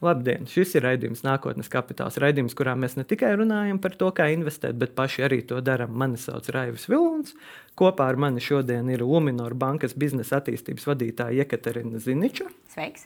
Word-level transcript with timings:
Labdien! 0.00 0.46
Šis 0.48 0.72
ir 0.78 0.86
raidījums 0.86 1.20
Nākotnes 1.26 1.68
kapitāls. 1.68 2.16
Raidījums, 2.22 2.54
kurā 2.56 2.72
mēs 2.72 2.96
ne 2.96 3.04
tikai 3.04 3.34
runājam 3.36 3.76
par 3.84 3.92
to, 4.00 4.08
kā 4.16 4.30
investēt, 4.32 4.78
bet 4.80 4.94
paši 4.96 5.26
arī 5.26 5.42
to 5.44 5.60
darām. 5.64 5.92
Mani 6.00 6.16
sauc 6.20 6.48
Raivs 6.56 6.88
Vilons. 6.88 7.34
Kopā 7.76 8.08
ar 8.08 8.16
mani 8.20 8.40
šodien 8.40 8.88
ir 8.92 9.04
Luminor 9.04 9.52
bankas 9.60 9.92
biznesa 9.92 10.40
attīstības 10.40 10.88
vadītāja 10.88 11.42
Jekaterina 11.42 12.00
Ziniča. 12.00 12.48
Sveiks! 12.72 13.04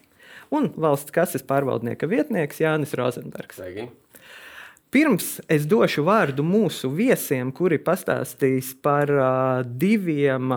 Un 0.55 0.71
valsts 0.79 1.15
kases 1.15 1.43
pārvaldnieka 1.47 2.07
vietnieks 2.11 2.63
Jānis 2.63 2.95
Rozenbergs. 2.99 3.59
Sveiki. 3.59 3.91
Pirms 4.95 5.41
es 5.51 5.65
došu 5.67 6.05
vārdu 6.07 6.45
mūsu 6.47 6.87
viesiem, 6.95 7.49
kuri 7.51 7.81
pastāstīs 7.83 8.69
par 8.79 9.11
diviem 9.67 10.53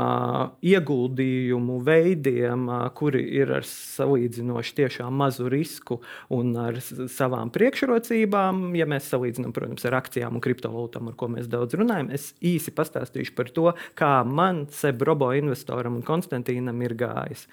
ieguldījumu 0.62 1.78
veidiem, 1.82 2.68
kuri 2.94 3.24
ir 3.40 3.56
ar 3.58 3.66
salīdzinoši 3.66 4.76
tiešām 4.78 5.18
mazu 5.18 5.50
risku 5.50 5.98
un 6.38 6.52
ar 6.62 6.78
savām 6.86 7.50
priekšrocībām. 7.56 8.76
Ja 8.78 8.86
mēs 8.86 9.08
salīdzinām, 9.10 9.56
protams, 9.58 9.88
ar 9.90 9.98
akcijām 10.04 10.38
un 10.38 10.46
kriptovalūtām, 10.46 11.10
ar 11.10 11.18
ko 11.18 11.32
mēs 11.34 11.50
daudz 11.50 11.74
runājam, 11.82 12.14
es 12.14 12.30
īsi 12.38 12.76
pastāstīšu 12.78 13.34
par 13.34 13.50
to, 13.58 13.74
kā 13.98 14.22
man, 14.22 14.68
Sebrobo 14.70 15.32
investoram 15.34 15.98
un 15.98 16.06
Konstantīnam 16.06 16.86
ir 16.86 16.94
gājis. 17.02 17.48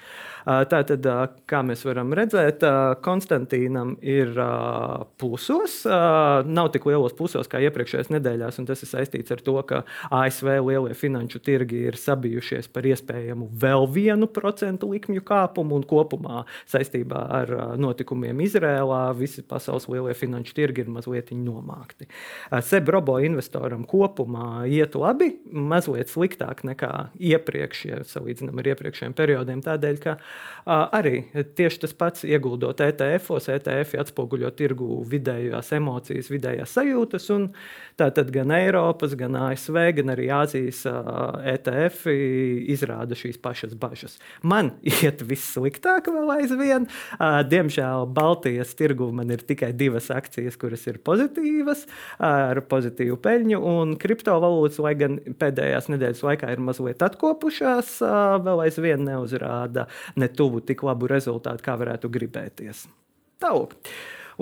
Tātad, 0.44 1.08
kā 1.48 1.64
mēs 1.64 1.88
varam 1.88 2.12
redzēt, 2.12 2.60
Konstantīnam 3.08 3.96
ir 4.04 4.36
plusos. 5.16 5.80
Nav 5.88 6.73
tik 6.74 6.86
lielos 6.88 7.14
plusos 7.16 7.48
kā 7.50 7.60
iepriekšējās 7.64 8.10
nedēļās, 8.14 8.58
un 8.60 8.68
tas 8.68 8.82
ir 8.84 8.90
saistīts 8.90 9.34
ar 9.34 9.42
to, 9.44 9.56
ka 9.68 9.82
ASV 10.14 10.50
lielie 10.66 10.96
finanšu 10.98 11.40
tirgi 11.44 11.84
ir 11.90 11.98
sabijušies 12.00 12.68
par 12.74 12.86
iespējamu 12.90 13.48
vēl 13.62 13.88
vienu 13.94 14.28
procentu 14.30 14.90
likmju 14.92 15.24
kāpumu, 15.26 15.78
un 15.78 15.86
kopumā 15.88 16.44
saistībā 16.70 17.24
ar 17.40 17.54
notikumiem 17.80 18.42
Izrēlā 18.44 19.02
visi 19.18 19.44
pasaules 19.46 19.88
lielie 19.90 20.14
finanšu 20.18 20.56
tirgi 20.56 20.84
ir 20.84 20.92
mazliet 20.92 21.32
nomākti. 21.34 22.08
Sebrobo 22.64 23.16
investoram 23.24 23.84
kopumā 23.88 24.64
iet 24.70 24.96
labi, 24.98 25.30
mazliet 25.50 26.10
sliktāk 26.12 26.62
nekā 26.66 26.92
iepriekš, 27.18 27.84
ja 27.88 28.00
salīdzinām 28.08 28.60
ar 28.60 28.70
iepriekšējiem 28.72 29.16
periodiem, 29.16 29.62
tādēļ, 29.64 30.00
ka 30.04 30.16
arī 30.66 31.24
tieši 31.56 31.84
tas 31.84 31.96
pats 31.98 32.24
ieguldot 32.26 32.80
ETF-os, 32.84 33.48
ETF 33.52 33.98
atspoguļo 34.04 34.50
tirgu 34.56 35.02
vidējās 35.10 35.72
emocijas, 35.76 36.30
vidējās 36.32 36.63
iekšējās 36.64 36.74
sajūtas. 36.74 37.28
Tātad 37.94 38.30
gan 38.34 38.50
Eiropas, 38.50 39.14
gan 39.14 39.36
ASV, 39.38 39.76
gan 39.94 40.10
arī 40.10 40.26
Āzijas 40.34 40.82
ETF 41.46 42.08
izrāda 42.10 43.14
šīs 43.14 43.38
pašas 43.38 43.74
bažas. 43.78 44.18
Man 44.42 44.72
iet 44.82 45.22
vissliktāk 45.22 46.08
vēl 46.10 46.32
aizvien. 46.40 46.88
Diemžēl 47.20 48.08
Baltijas 48.10 48.74
tirgu 48.74 49.12
man 49.12 49.30
ir 49.30 49.44
tikai 49.46 49.72
divas 49.72 50.10
akcijas, 50.10 50.56
kuras 50.56 50.86
ir 50.90 50.98
pozitīvas, 50.98 51.86
ar 52.18 52.60
pozitīvu 52.66 53.20
peļņu, 53.22 53.60
un 53.62 53.94
kriptovalūtas, 54.00 54.80
lai 54.82 54.96
gan 54.98 55.20
pēdējās 55.38 55.88
nedēļas 55.92 56.24
laikā 56.26 56.50
ir 56.50 56.64
mazliet 56.64 57.04
atkopušās, 57.04 58.00
vēl 58.42 58.66
aizvien 58.66 59.06
neuzrāda 59.06 59.86
ne 60.18 60.28
tuvu 60.28 60.64
tik 60.66 60.82
labu 60.82 61.06
rezultātu, 61.10 61.62
kā 61.62 61.78
varētu 61.78 62.10
gribēties. 62.10 62.88
Tālāk. 63.42 63.78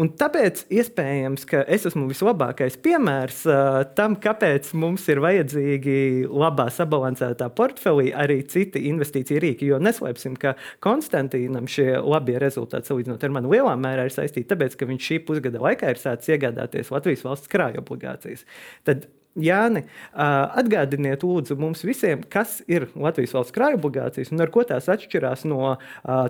Un 0.00 0.08
tāpēc 0.16 0.64
iespējams, 0.72 1.44
ka 1.48 1.62
es 1.68 1.84
esmu 1.88 2.06
vislabākais 2.10 2.78
piemērs 2.84 3.42
uh, 3.48 3.82
tam, 3.96 4.16
kāpēc 4.20 4.70
mums 4.78 5.04
ir 5.12 5.20
vajadzīgi 5.24 5.96
labā 6.28 6.68
sabalansētā 6.72 7.50
portfelī 7.56 8.10
arī 8.16 8.40
citi 8.48 8.86
investīcija 8.88 9.42
rīki. 9.44 9.68
Jo 9.68 9.80
neslēpsim, 9.82 10.38
ka 10.40 10.54
Konstantīnam 10.84 11.68
šie 11.70 11.90
labie 12.00 12.38
rezultāti 12.42 12.88
salīdzinot 12.90 13.24
ar 13.24 13.36
mani 13.36 13.52
lielā 13.52 13.76
mērā 13.80 14.08
ir 14.08 14.14
saistīti 14.16 14.50
tāpēc, 14.54 14.78
ka 14.80 14.88
viņš 14.88 15.10
šī 15.10 15.20
pusgada 15.28 15.60
laikā 15.62 15.92
ir 15.92 16.00
sācis 16.00 16.36
iegādāties 16.36 16.92
Latvijas 16.94 17.26
valsts 17.28 17.52
krājuma 17.52 17.84
obligācijas. 17.84 18.46
Tad 18.88 19.10
Jāni, 19.32 19.86
atgādiniet, 20.12 21.22
lūdzu, 21.24 21.56
mums 21.56 21.80
visiem, 21.88 22.20
kas 22.28 22.58
ir 22.68 22.90
Latvijas 22.92 23.32
valsts 23.32 23.54
krājuma 23.56 23.80
obligācijas 23.80 24.28
un 24.34 24.44
ar 24.44 24.52
ko 24.52 24.64
tās 24.68 24.90
atšķirās 24.92 25.46
no 25.48 25.78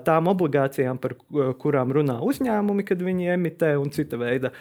tām 0.07 0.31
obligācijām, 0.31 1.01
par 1.03 1.17
kurām 1.59 1.91
runā 1.97 2.21
uzņēmumi, 2.23 2.87
kad 2.87 3.03
viņi 3.03 3.35
emitē, 3.35 3.75
un 3.83 3.91
cita 3.95 4.21
veida 4.21 4.53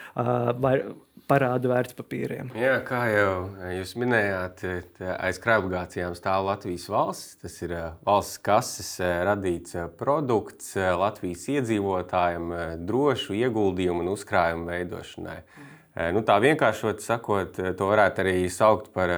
parādu 1.30 1.70
vērtspapīriem. 1.72 2.50
Jā, 2.58 2.80
kā 2.88 3.04
jau 3.14 3.34
jūs 3.78 3.94
minējāt, 4.02 4.66
aiz 5.14 5.40
krājuma 5.44 5.68
obligācijām 5.68 6.18
stāv 6.18 6.48
Latvijas 6.50 6.88
valsts. 6.92 7.38
Tas 7.44 7.60
ir 7.62 7.76
valsts 8.08 8.42
kases 8.44 8.90
radīts 9.30 9.78
produkts 10.02 10.74
Latvijas 10.76 11.46
iedzīvotājiem 11.54 12.56
drošu 12.90 13.38
ieguldījumu 13.38 14.04
un 14.04 14.16
uzkrājumu 14.16 14.74
veidošanai. 14.74 15.44
Mm. 15.46 15.71
Nu, 15.92 16.22
tā 16.24 16.38
vienkāršot 16.40 17.02
sakot, 17.04 17.58
to 17.76 17.88
varētu 17.90 18.24
arī 18.24 18.36
saukt 18.48 18.94
par 18.96 19.12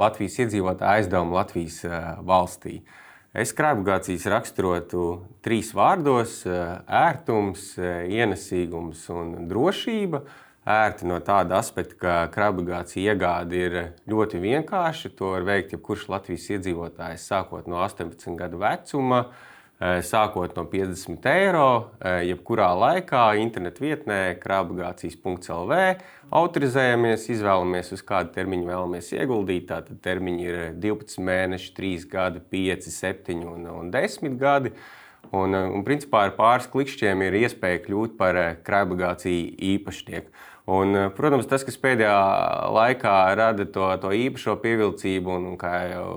Latvijas 0.00 0.38
iedzīvotāju 0.40 1.02
aizdevumu 1.02 1.36
Latvijas 1.36 1.82
valstī. 2.24 2.78
Es 3.36 3.52
krājobligācijas 3.52 4.24
raksturotu 4.32 5.04
trīs 5.44 5.74
vārdos- 5.76 6.38
ērtums, 7.04 7.74
ienesīgums 7.76 9.04
un 9.12 9.48
drošība. 9.50 10.22
Ērti 10.64 11.04
no 11.04 11.18
tāda 11.20 11.58
aspekta, 11.60 11.98
ka 12.00 12.12
krājobligācija 12.32 13.12
iegāde 13.12 13.52
ir 13.52 13.74
ļoti 14.08 14.40
vienkārša. 14.40 15.10
To 15.18 15.34
var 15.34 15.42
veikt 15.44 15.74
jebkurš 15.76 16.08
Latvijas 16.08 16.48
iedzīvotājs 16.56 17.26
sākot 17.28 17.68
no 17.68 17.82
18 17.84 18.38
gadu 18.38 18.62
vecuma. 18.62 19.26
Eh, 19.28 19.53
sākot 19.84 20.54
no 20.56 20.64
50 20.70 21.26
eiro, 21.28 21.90
eh, 22.00 22.22
jebkurā 22.30 22.70
laikā 22.72 23.24
internetu 23.36 23.84
vietnē 23.84 24.38
krāpagācijas.lv 24.40 25.80
autorizējamies, 26.32 27.28
izvēlamies, 27.34 27.92
uz 27.92 28.02
kādu 28.02 28.32
termiņu 28.32 28.68
vēlamies 28.70 29.12
ieguldīt. 29.12 29.68
Tātad 29.68 30.00
termiņi 30.00 30.48
ir 30.48 30.58
12 30.80 31.20
mēneši, 31.20 31.74
3 31.76 32.08
gadi, 32.08 32.40
5, 32.56 32.88
7 32.90 33.44
un, 33.44 33.68
un 33.68 33.90
10 33.92 34.38
gadi. 34.40 34.72
Un, 35.34 35.54
un 35.54 35.84
principā 35.84 36.26
ar 36.28 36.34
pāris 36.36 36.68
klikšķiem 36.70 37.22
ir 37.26 37.38
iespēja 37.42 37.80
kļūt 37.84 38.16
par 38.16 38.38
krājobligāciju 38.64 39.54
īpašnieku. 39.74 40.30
Un, 40.66 40.94
eh, 40.96 41.10
protams, 41.12 41.44
tas, 41.44 41.60
kas 41.60 41.76
pēdējā 41.76 42.12
laikā 42.72 43.16
rada 43.36 43.66
to, 43.68 43.84
to 44.00 44.14
īpašo 44.16 44.54
pievilcību, 44.62 45.34
un, 45.36 45.58
kā 45.60 45.74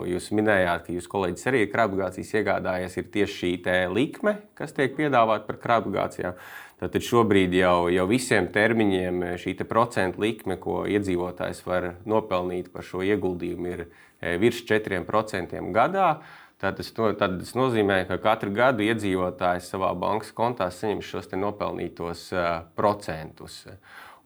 jūs 0.08 0.30
minējāt, 0.32 0.86
ka 0.86 0.96
jūs 0.96 1.10
kolēģis 1.12 1.50
arī 1.52 1.66
ir 1.66 1.74
krāpgācijas 1.74 2.32
iegādājies, 2.40 2.96
ir 2.96 3.10
tieši 3.12 3.36
šī 3.42 3.76
likme, 3.92 4.38
kas 4.56 4.72
tiek 4.72 4.96
piedāvāta 4.96 5.44
par 5.50 5.60
krāpgācijām. 5.66 6.40
Tātad 6.80 7.04
šobrīd 7.04 7.58
jau, 7.58 7.90
jau 7.92 8.08
visiem 8.08 8.48
termiņiem 8.54 9.24
šī 9.42 9.58
te 9.60 9.68
procentu 9.68 10.24
likme, 10.24 10.56
ko 10.62 10.86
iedzīvotājs 10.88 11.64
var 11.66 11.96
nopelnīt 12.06 12.72
par 12.72 12.88
šo 12.88 13.04
ieguldījumu, 13.04 13.72
ir 13.74 13.88
eh, 14.22 14.38
virs 14.40 14.64
4% 14.64 15.60
gadā. 15.76 16.12
Tad 16.58 16.80
tas, 16.80 16.88
no, 16.98 17.12
tad 17.14 17.36
tas 17.38 17.52
nozīmē, 17.54 18.00
ka 18.08 18.16
katru 18.18 18.50
gadu 18.56 18.82
iedzīvotājs 18.82 19.68
savā 19.70 19.92
bankas 19.94 20.32
kontā 20.34 20.72
saņem 20.74 21.04
šos 21.06 21.30
nopelnītos 21.38 22.32
uh, 22.34 22.48
procentus. 22.74 23.60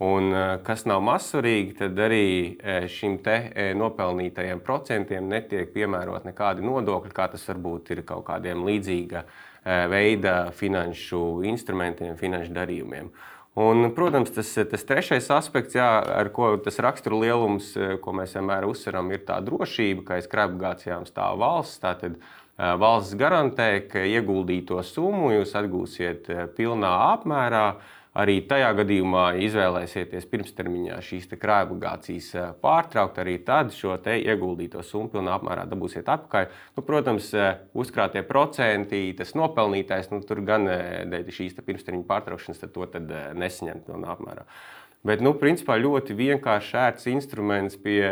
Un, 0.01 0.34
eh, 0.34 0.56
kas 0.66 0.88
nav 0.89 1.03
mazsvarīgi, 1.06 1.75
tad 1.78 2.00
arī 2.01 2.57
eh, 2.57 2.88
šim 2.89 3.19
te 3.22 3.35
eh, 3.53 3.67
nopelnītajiem 3.78 4.63
procentiem 4.66 5.28
netiek 5.29 5.69
piemērot 5.75 6.25
nekādi 6.25 6.66
nodokļi, 6.66 7.12
kā 7.13 7.28
tas 7.29 7.45
varbūt 7.45 7.91
ir 7.94 8.01
kaut 8.07 8.25
kādiem 8.31 8.66
līdzīga 8.66 9.25
veida 9.62 10.47
finanšu 10.57 11.44
instrumentiem, 11.45 12.16
finanšu 12.17 12.50
darījumiem. 12.56 13.12
Un, 13.62 13.91
protams, 13.94 14.31
tas, 14.34 14.50
tas 14.72 14.88
trešais 14.89 15.28
aspekts, 15.35 15.78
jā, 15.78 15.85
ar 16.01 16.31
ko 16.33 16.56
tas 16.66 16.81
raksturu 16.81 17.19
lielums, 17.22 17.68
ko 18.01 18.16
mēs 18.18 18.33
vienmēr 18.39 18.66
uzsveram, 18.66 19.12
ir 19.13 19.22
tā 19.28 19.38
drošība, 19.45 20.07
ka 20.07 20.18
aiz 20.18 20.25
krāpgācijām 20.31 21.06
stāv 21.06 21.38
valsts. 21.44 21.77
Tātad 21.83 22.18
valsts 22.57 23.13
garantē, 23.21 23.69
ka 23.86 24.01
ieguldīto 24.01 24.81
summu 24.81 25.36
jūs 25.36 25.54
atgūsiet 25.62 26.33
pilnā 26.57 26.95
apmērā. 27.12 27.68
Arī 28.12 28.42
tajā 28.44 28.74
gadījumā 28.75 29.38
izvēlēsieties 29.40 30.25
pirmstermiņā 30.28 30.98
šīs 31.00 31.30
krājuma 31.31 31.78
obligācijas 31.78 32.25
eh, 32.36 32.50
pārtraukt, 32.60 33.22
arī 33.24 33.38
tad 33.48 33.69
šo 33.72 33.94
ieguldīto 33.96 34.81
summu 34.84 35.13
pilnā 35.13 35.38
apmērā 35.38 35.63
dabūsiet 35.72 36.12
atpakaļ. 36.12 36.50
Nu, 36.75 36.84
protams, 36.84 37.30
eh, 37.31 37.62
uzkrātie 37.72 38.25
procenti, 38.28 39.06
tas 39.16 39.31
nopelnītais, 39.40 40.12
nu, 40.12 40.19
tur 40.28 40.44
gan 40.44 40.68
eh, 40.68 41.06
dēļ 41.08 41.31
šīs 41.38 41.56
pirmstermiņa 41.63 42.08
pārtraukšanas, 42.10 42.60
to 42.75 42.90
nesaņemt 43.40 43.88
pilnā 43.88 44.12
apmērā. 44.18 44.44
Bet, 45.07 45.24
nu, 45.24 45.31
principā 45.40 45.80
ļoti 45.80 46.14
vienkāršs, 46.14 46.75
ērts 46.78 47.07
instruments, 47.10 47.80
pie, 47.80 48.04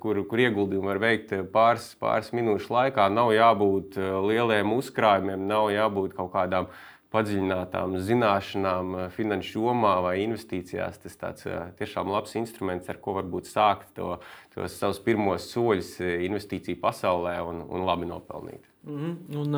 kur, 0.00 0.22
kur 0.30 0.40
ieguldījumu 0.46 0.88
var 0.88 1.02
veikt 1.02 1.34
pāris, 1.52 1.90
pāris 2.00 2.30
minūšu 2.32 2.70
laikā. 2.72 3.10
Nav 3.12 3.34
jābūt 3.34 3.98
lieliem 4.30 4.72
uzkrājumiem, 4.78 5.42
nav 5.50 5.68
jābūt 5.74 6.14
kaut 6.16 6.32
kādām 6.38 6.70
padziļinātām 7.10 7.96
zināšanām 8.06 8.94
eh, 8.94 9.06
finanšu 9.14 9.64
jomā 9.64 9.96
vai 10.04 10.16
investīcijās. 10.24 11.00
Tas 11.02 11.18
tāds 11.20 11.46
eh, 11.50 11.70
tiešām 11.80 12.10
labs 12.12 12.36
instruments, 12.38 12.90
ar 12.90 13.00
ko 13.02 13.16
varbūt 13.18 13.50
sākt 13.50 13.94
to, 13.98 14.16
tos 14.54 14.78
savus 14.78 15.02
pirmos 15.04 15.50
soļus 15.50 15.96
eh, 16.04 16.18
investīciju 16.28 16.80
pasaulē 16.82 17.38
un, 17.46 17.64
un 17.66 17.86
labi 17.88 18.08
nopelnīt. 18.10 18.69
Mm 18.82 18.96
-hmm. 18.96 19.36
un, 19.36 19.54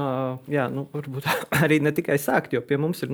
jā, 0.50 0.64
nu, 0.74 0.88
varbūt 0.92 1.26
arī 1.64 1.80
ne 1.82 1.92
tikai 1.92 2.16
sākt, 2.18 2.52
jo 2.52 2.60
pie 2.60 2.76
mums 2.76 3.02
ir 3.02 3.08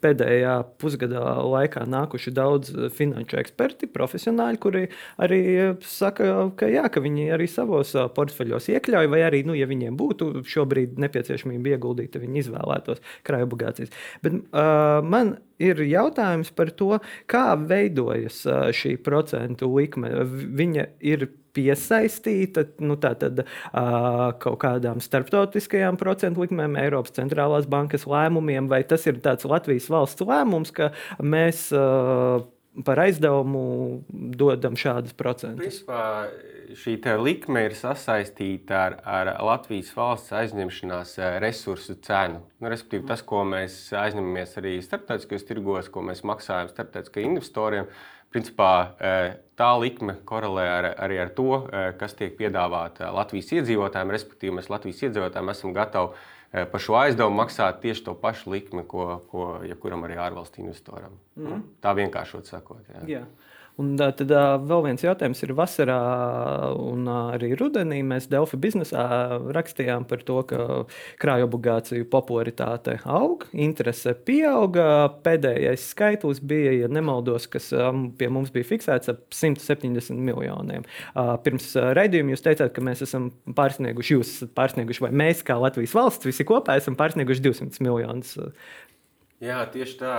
pēdējā 0.00 0.54
pusgada 0.78 1.20
laikā 1.44 1.84
nākuši 1.84 2.32
daudz 2.32 2.72
finanšu 2.96 3.36
eksperti, 3.36 3.86
profesionāļi, 3.86 4.58
kuri 4.58 4.88
arī 5.18 5.76
saka, 5.80 6.50
ka, 6.56 6.66
jā, 6.66 6.88
ka 6.88 7.00
viņi 7.00 7.32
arī 7.36 7.48
savos 7.48 7.92
portfeļos 8.14 8.68
iekļauj, 8.68 9.06
vai 9.06 9.20
arī, 9.20 9.44
nu, 9.44 9.54
ja 9.54 9.66
viņiem 9.66 9.96
būtu 9.96 10.42
šobrīd 10.44 10.96
nepieciešamība 10.98 11.76
ieguldīt, 11.76 12.16
viņi 12.16 12.38
izvēlētos 12.38 13.04
krājuma 13.22 13.52
obligācijas. 13.52 13.90
Bet 14.22 14.32
uh, 14.32 15.04
man 15.04 15.36
ir 15.58 15.76
jautājums 15.84 16.50
par 16.50 16.70
to, 16.70 16.98
kā 17.26 17.56
veidojas 17.56 18.42
šī 18.72 18.96
procentu 19.04 19.68
likme. 19.76 20.10
Viņa 20.58 20.86
ir 21.00 21.28
piesaistīta 21.56 22.66
nu, 22.84 22.96
tātad, 23.00 23.44
uh, 23.44 24.24
kaut 24.42 24.58
kādām 24.64 25.02
starptautiskajām 25.04 25.98
procentu 26.00 26.44
likmēm, 26.44 26.78
Eiropas 26.80 27.16
centrālās 27.18 27.68
bankas 27.70 28.06
lēmumiem, 28.08 28.70
vai 28.72 28.82
tas 28.88 29.06
ir 29.08 29.20
tāds 29.24 29.48
Latvijas 29.48 29.90
valsts 29.92 30.24
lēmums, 30.26 30.74
ka 30.76 30.92
mēs 31.22 31.68
uh, 31.76 32.42
par 32.86 33.02
aizdevumu 33.04 33.64
dodam 34.10 34.78
šādus 34.78 35.12
procentus? 35.18 35.60
Principā, 35.60 36.04
šī 36.82 36.96
likme 37.20 37.66
ir 37.66 37.76
sasaistīta 37.76 38.80
ar, 38.86 38.96
ar 39.04 39.32
Latvijas 39.44 39.92
valsts 39.96 40.32
aizņemšanās 40.40 41.18
resursu 41.44 41.98
cenu. 42.04 42.40
Nu, 42.60 42.72
respektīvi, 42.72 43.06
tas, 43.10 43.22
ko 43.22 43.44
mēs 43.44 43.84
aizņemamies 43.92 44.58
arī 44.62 44.78
starptautiskajos 44.84 45.46
tirgos, 45.48 45.92
ko 45.92 46.04
mēs 46.06 46.24
maksājam 46.24 46.72
starptautiskajiem 46.72 47.36
investoriem, 47.36 47.92
Principā 48.32 48.96
e, 48.96 49.08
tā 49.60 49.68
likme 49.76 50.14
korelē 50.28 50.62
ar, 50.64 50.86
arī 51.04 51.18
ar 51.20 51.32
to, 51.36 51.66
e, 51.68 51.82
kas 52.00 52.16
tiek 52.16 52.32
piedāvāta 52.38 53.10
Latvijas 53.12 53.50
iedzīvotājiem. 53.58 54.12
Respektīvi, 54.16 54.54
mēs 54.56 54.70
Latvijas 54.72 55.02
iedzīvotājiem 55.04 55.52
esam 55.52 55.74
gatavi 55.76 56.16
par 56.52 56.80
šo 56.84 56.96
aizdevumu 57.00 57.40
maksāt 57.40 57.80
tieši 57.80 58.04
to 58.04 58.14
pašu 58.14 58.52
likmi, 58.52 58.84
ko, 58.88 59.22
ko 59.30 59.46
jebkuram 59.64 60.04
arī 60.04 60.18
ārvalstu 60.20 60.60
investoram. 60.60 61.14
Mm 61.36 61.46
-hmm. 61.46 61.62
Tā 61.82 61.94
vienkāršot 61.96 62.44
sakot. 62.44 62.82
Jā. 62.88 63.06
Jā. 63.08 63.24
Un 63.82 63.96
tad 63.98 64.20
vēl 64.30 64.84
viens 64.86 65.02
jautājums 65.02 65.40
ir 65.42 65.54
vasarā 65.58 65.98
un 66.78 67.08
arī 67.10 67.52
rudenī. 67.58 67.98
Mēs 68.06 68.28
Delfi 68.30 68.58
biznesā 68.62 69.04
rakstījām 69.56 70.06
par 70.10 70.22
to, 70.26 70.38
ka 70.46 70.66
krājuma 71.22 71.48
obligāciju 71.48 72.06
popularitāte 72.12 72.98
aug, 73.10 73.48
interese 73.52 74.14
pieauga. 74.28 74.86
Pēdējais 75.24 75.88
skaitlis 75.94 76.42
bija, 76.46 76.76
ja 76.84 76.90
nemaldos, 76.92 77.48
kas 77.50 77.72
pie 78.20 78.30
mums 78.32 78.52
bija 78.54 78.68
fiksēts 78.70 79.10
ap 79.10 79.24
170 79.34 80.22
miljoniem. 80.22 80.86
Pirms 81.42 81.72
raidījuma 81.98 82.36
jūs 82.36 82.46
teicāt, 82.46 82.70
ka 82.76 82.86
mēs 82.86 83.02
esam 83.08 83.32
pārsnieguši, 83.56 84.16
jūs 84.16 84.36
esat 84.36 84.54
pārsnieguši, 84.58 85.06
vai 85.08 85.12
mēs 85.24 85.42
kā 85.46 85.58
Latvijas 85.58 85.96
valsts 85.98 86.28
visi 86.28 86.46
kopā 86.46 86.78
esam 86.78 86.98
pārsnieguši 87.00 87.46
200 87.50 87.82
miljonus 87.82 88.36
Jā, 89.42 89.58
tieši 89.66 89.96
tā. 89.98 90.12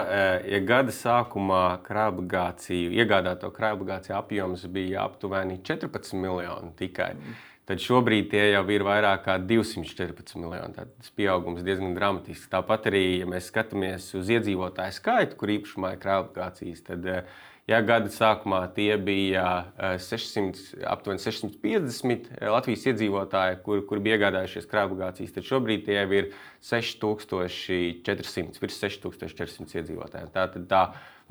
Ja 0.51 0.59
gada 0.67 0.91
sākumā 0.91 1.79
krājobligāciju, 1.85 2.91
iegādāto 2.91 3.47
krājobligāciju 3.55 4.17
apjoms 4.17 4.65
bija 4.67 5.05
aptuveni 5.07 5.61
14 5.63 6.17
miljoni 6.19 6.73
tikai, 6.79 7.13
mm. 7.15 7.37
tad 7.69 7.79
šobrīd 7.79 8.27
tie 8.33 8.49
jau 8.49 8.65
ir 8.75 8.83
vairāk 8.83 9.23
kā 9.29 9.37
214 9.39 10.35
miljoni. 10.43 10.75
Tas 10.75 11.15
pieaugums 11.15 11.63
diezgan 11.63 11.95
dramatisks. 11.95 12.51
Tāpat 12.51 12.91
arī, 12.91 13.05
ja 13.21 13.29
mēs 13.31 13.47
skatāmies 13.53 14.09
uz 14.19 14.33
iedzīvotāju 14.35 14.97
skaitu, 14.99 15.39
kur 15.39 15.55
īpašumā 15.55 15.95
ir 15.95 16.03
krājobligācijas, 16.03 16.83
tad 16.91 17.07
Ja 17.63 17.77
gada 17.79 18.09
sākumā 18.11 18.65
tie 18.75 18.97
bija 18.99 19.71
600, 19.79 20.81
aptuveni 20.83 21.21
650 21.23 22.25
Latvijas 22.51 22.83
iedzīvotāji, 22.91 23.61
kuri 23.63 23.85
kur 23.87 24.01
bija 24.03 24.17
iegādājušies 24.17 24.67
krājobligācijas, 24.67 25.31
tad 25.31 25.47
šobrīd 25.47 25.85
tie 25.85 26.01
ir 26.03 26.27
6400, 26.67 28.59
virs 28.59 28.81
6400 28.83 29.79
iedzīvotājiem. 29.79 30.33
Tā, 30.35 30.43
tā, 30.73 30.81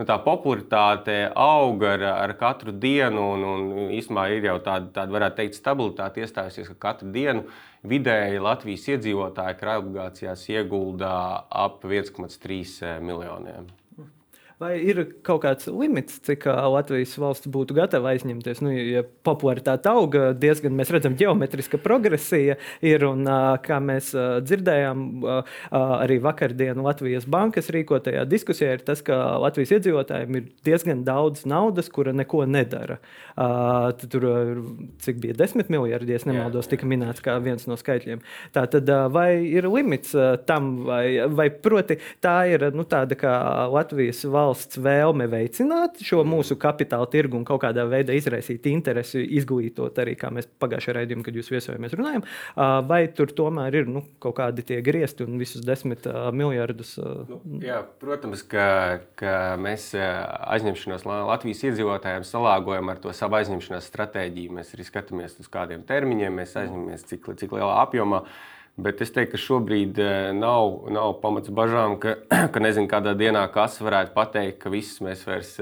nu, 0.00 0.06
tā 0.08 0.16
popularitāte 0.24 1.18
aug 1.36 1.84
ar, 1.90 2.06
ar 2.14 2.34
katru 2.40 2.72
dienu, 2.72 3.26
un, 3.34 3.44
un 3.50 3.92
īstenībā 3.98 4.30
ir 4.32 4.48
jau 4.48 4.56
tāda, 4.64 4.88
tāda, 4.96 5.12
varētu 5.18 5.40
teikt, 5.42 5.60
stabilitāte 5.60 6.24
iestājusies, 6.24 6.72
ka 6.72 6.78
katru 6.88 7.12
dienu 7.12 7.44
vidēji 7.84 8.40
Latvijas 8.40 8.88
iedzīvotāji 8.96 9.60
krājobligācijās 9.60 10.48
iegulda 10.56 11.12
ap 11.66 11.84
1,3 11.84 13.04
miljoniem. 13.04 13.68
Vai 14.62 14.76
ir 14.78 15.00
kaut 15.26 15.40
kāds 15.42 15.66
limits, 15.66 16.20
cik 16.22 16.44
Latvijas 16.46 17.16
valsts 17.18 17.48
būtu 17.50 17.74
gatava 17.74 18.12
aizņemties? 18.12 18.60
Nu, 18.62 18.70
ja 18.70 19.00
popularitāte 19.26 19.90
auga, 19.90 20.28
diezgan 20.38 20.76
mēs 20.78 20.92
redzam, 20.94 21.16
geometriska 21.18 21.80
progresija 21.82 22.54
ir. 22.84 23.02
Un, 23.08 23.26
kā 23.64 23.80
mēs 23.82 24.12
dzirdējām, 24.46 25.00
arī 25.74 26.20
vakardien 26.22 26.78
Latvijas 26.84 27.26
bankas 27.26 27.72
rīkotajā 27.74 28.22
diskusijā 28.30 28.76
ir 28.76 28.84
tas, 28.86 29.02
ka 29.02 29.16
Latvijas 29.42 29.72
iedzīvotājiem 29.78 30.38
ir 30.38 30.46
diezgan 30.68 31.02
daudz 31.08 31.42
naudas, 31.48 31.90
kura 31.90 32.14
neko 32.14 32.44
nedara. 32.46 33.00
Tur 34.04 34.28
cik 35.02 35.18
bija 35.24 35.38
10 35.40 35.72
miljardi, 35.74 36.14
ja 36.14 36.22
nemaldos, 36.30 36.70
tika 36.70 36.86
minēts 36.86 37.24
kā 37.24 37.34
viens 37.42 37.66
no 37.66 37.80
skaitļiem. 37.80 38.22
Tā 38.54 38.68
tad 38.70 38.94
vai 39.10 39.42
ir 39.48 39.66
limits 39.66 40.14
tam, 40.46 40.70
vai, 40.86 41.04
vai 41.34 41.50
proti 41.50 41.98
tā 42.22 42.36
ir 42.52 42.68
nu, 42.76 42.86
tāda 42.86 43.18
kā 43.18 43.34
Latvijas 43.72 44.22
valsts 44.22 44.51
valsts 44.52 44.78
vēlme 44.82 45.26
veicināt 45.32 46.00
šo 46.04 46.22
mūsu 46.28 46.56
kapitāla 46.60 47.08
tirgu 47.10 47.38
un 47.38 47.46
kaut 47.48 47.62
kādā 47.64 47.84
veidā 47.88 48.14
izraisīt 48.16 48.66
interesi, 48.70 49.22
izglītot 49.38 49.98
arī, 50.02 50.14
kā 50.18 50.30
mēs 50.34 50.48
pagājušajā 50.62 50.96
raidījumā, 50.98 51.24
kad 51.26 51.38
jūs 51.38 51.50
viesojamies, 51.52 51.96
runājam, 51.98 52.26
vai 52.88 53.02
tur 53.16 53.32
tomēr 53.36 53.80
ir 53.80 53.90
nu, 53.90 54.04
kaut 54.22 54.36
kādi 54.40 54.64
tie 54.68 54.80
griezti 54.84 55.24
un 55.26 55.40
visus 55.40 55.64
desmit 55.64 56.06
miljardus? 56.36 56.94
Nu, 57.30 57.40
jā, 57.64 57.80
protams, 58.02 58.44
ka, 58.48 58.68
ka 59.18 59.36
mēs 59.60 59.92
aizņemšanos 59.96 61.06
Latvijas 61.08 61.64
iedzīvotājiem 61.70 62.26
salāgojam 62.28 62.92
ar 62.92 63.02
to 63.02 63.14
savu 63.16 63.40
aizņemšanās 63.40 63.88
stratēģiju. 63.92 64.56
Mēs 64.58 64.74
arī 64.76 64.88
skatāmies 64.88 65.38
uz 65.40 65.52
kādiem 65.52 65.86
termiņiem, 65.88 66.42
mēs 66.42 66.58
aizņemamies 66.60 67.08
cik, 67.08 67.32
cik 67.40 67.56
lielā 67.56 67.78
apjomā. 67.86 68.26
Bet 68.76 69.02
es 69.04 69.12
teiktu, 69.12 69.34
ka 69.34 69.42
šobrīd 69.42 69.98
eh, 70.00 70.30
nav, 70.36 70.86
nav 70.92 71.18
pamats 71.20 71.52
bažām, 71.52 71.98
ka, 72.00 72.16
ka 72.52 72.62
nezinu, 72.62 72.88
kādā 72.88 73.12
dienā 73.18 73.44
kas 73.52 73.76
varētu 73.84 74.14
pateikt, 74.16 74.62
ka 74.62 74.72
viss 74.72 75.02
mēs 75.04 75.26
vairs 75.28 75.58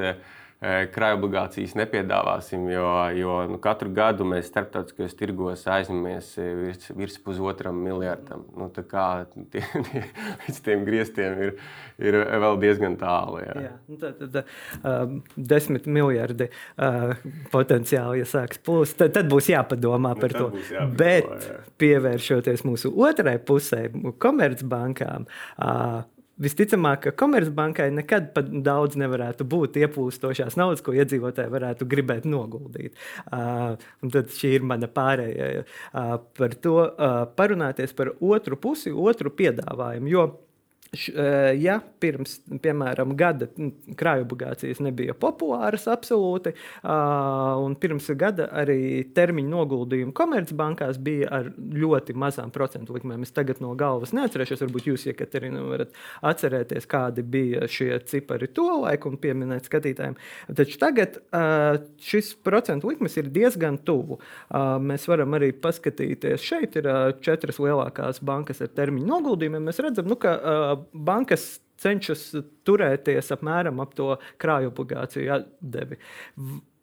eh, 0.61 0.85
krājobligācijas 0.93 1.75
nepiedāvāsim, 1.79 2.67
jo, 2.73 2.89
jo 3.17 3.37
nu, 3.51 3.59
katru 3.62 3.91
gadu 3.97 4.27
mēs 4.29 4.51
starptautiskajos 4.51 5.17
tirgos 5.19 5.65
aizņemamies 5.71 6.29
virs, 6.61 6.91
virs 6.96 7.19
pusotram 7.25 7.81
miljardam. 7.84 8.44
Nu, 8.56 8.69
kā, 8.91 9.06
tie, 9.53 9.65
tie, 9.89 10.05
līdz 10.44 10.61
tiem 10.67 10.84
grieztiem 10.89 11.41
ir, 11.46 11.55
ir 12.03 12.20
vēl 12.44 12.61
diezgan 12.63 12.99
tālu. 13.01 13.41
Jā. 13.44 13.56
Jā, 13.67 13.73
nu, 13.89 13.99
tad, 14.01 14.20
tad 14.20 14.39
uh, 14.44 15.17
desmit 15.37 15.89
miljardi 15.91 16.51
uh, 16.51 17.17
potenciāli, 17.53 18.23
ja 18.23 18.29
sāks 18.29 18.61
plūst, 18.65 18.99
tad, 19.01 19.17
tad 19.17 19.31
būs 19.32 19.51
jāpadomā 19.53 20.15
nu, 20.15 20.23
par 20.23 20.37
to. 20.37 20.53
Jāpadomā, 20.61 20.96
Bet 21.01 21.29
jā. 21.49 21.58
pievēršoties 21.81 22.65
mūsu 22.69 22.93
otrai 23.01 23.39
pusē, 23.43 23.87
komercbankām. 24.23 25.29
Uh, 25.56 26.03
Visticamāk, 26.41 27.03
ka 27.05 27.13
Komercbankai 27.20 27.91
nekad 27.93 28.31
pat 28.37 28.49
daudz 28.65 28.97
nevarētu 29.01 29.44
būt 29.44 29.77
ieplūstošās 29.82 30.56
naudas, 30.61 30.81
ko 30.85 30.94
iedzīvotāji 30.97 31.53
varētu 31.53 31.89
gribēt 31.91 32.29
noguldīt. 32.29 32.97
Uh, 33.29 33.77
tad 34.15 34.32
šī 34.32 34.55
ir 34.56 34.65
mana 34.67 34.89
pārējā 34.89 35.51
uh, 35.61 36.15
par 36.39 36.56
to 36.65 36.77
uh, 36.87 37.25
parunāties 37.37 37.93
par 37.97 38.15
otru 38.17 38.56
pusi, 38.61 38.93
otru 38.93 39.32
piedāvājumu. 39.37 40.15
Jo 40.91 41.31
Ja 41.61 41.77
pirms, 42.03 42.39
piemēram, 42.63 43.13
gada 43.19 43.47
krājobligācijas 43.99 44.81
nebija 44.82 45.15
populāras 45.19 45.85
absolūti, 45.91 46.53
un 46.82 47.77
pirms 47.81 48.09
gada 48.19 48.49
arī 48.63 49.05
termiņu 49.15 49.53
noguldījumi 49.53 50.15
komercbankās 50.17 50.99
bija 51.03 51.29
ar 51.39 51.51
ļoti 51.55 52.17
mazām 52.19 52.51
procentu 52.55 52.97
likmēm. 52.97 53.23
Es 53.27 53.35
tagad 53.37 53.61
no 53.63 53.75
galvas 53.79 54.15
neatcerēšos, 54.17 54.65
varbūt 54.65 54.89
jūs, 54.91 55.06
Jekaterina, 55.11 55.63
varat 55.69 55.94
atcerēties, 56.27 56.89
kādi 56.91 57.23
bija 57.23 57.69
šie 57.70 57.93
cipari 58.11 58.51
to 58.51 58.67
laiku 58.82 59.13
un 59.13 59.20
pieminēt 59.23 59.70
skatītājiem. 59.70 60.19
Taču 60.59 60.81
tagad 60.82 61.20
šis 62.03 62.32
procentu 62.47 62.91
likmes 62.91 63.15
ir 63.20 63.31
diezgan 63.31 63.79
tuvu. 63.87 64.19
Mēs 64.91 65.06
varam 65.11 65.39
arī 65.39 65.53
paskatīties, 65.55 66.43
šeit 66.43 66.81
ir 66.81 66.91
četras 67.23 67.63
lielākās 67.63 68.25
bankas 68.27 68.65
ar 68.65 68.73
termiņu 68.75 69.13
noguldījumiem. 69.13 69.70
Mēs 69.70 69.82
redzam, 69.85 70.11
nu, 70.11 70.19
ka 70.20 70.37
bankas 70.93 71.58
cenšas 71.81 72.31
turēties 72.69 73.31
apmēram 73.34 73.81
ap 73.82 73.94
to 73.96 74.15
krāju 74.41 74.72
obligāciju 74.72 75.37
atdevi. 75.39 76.01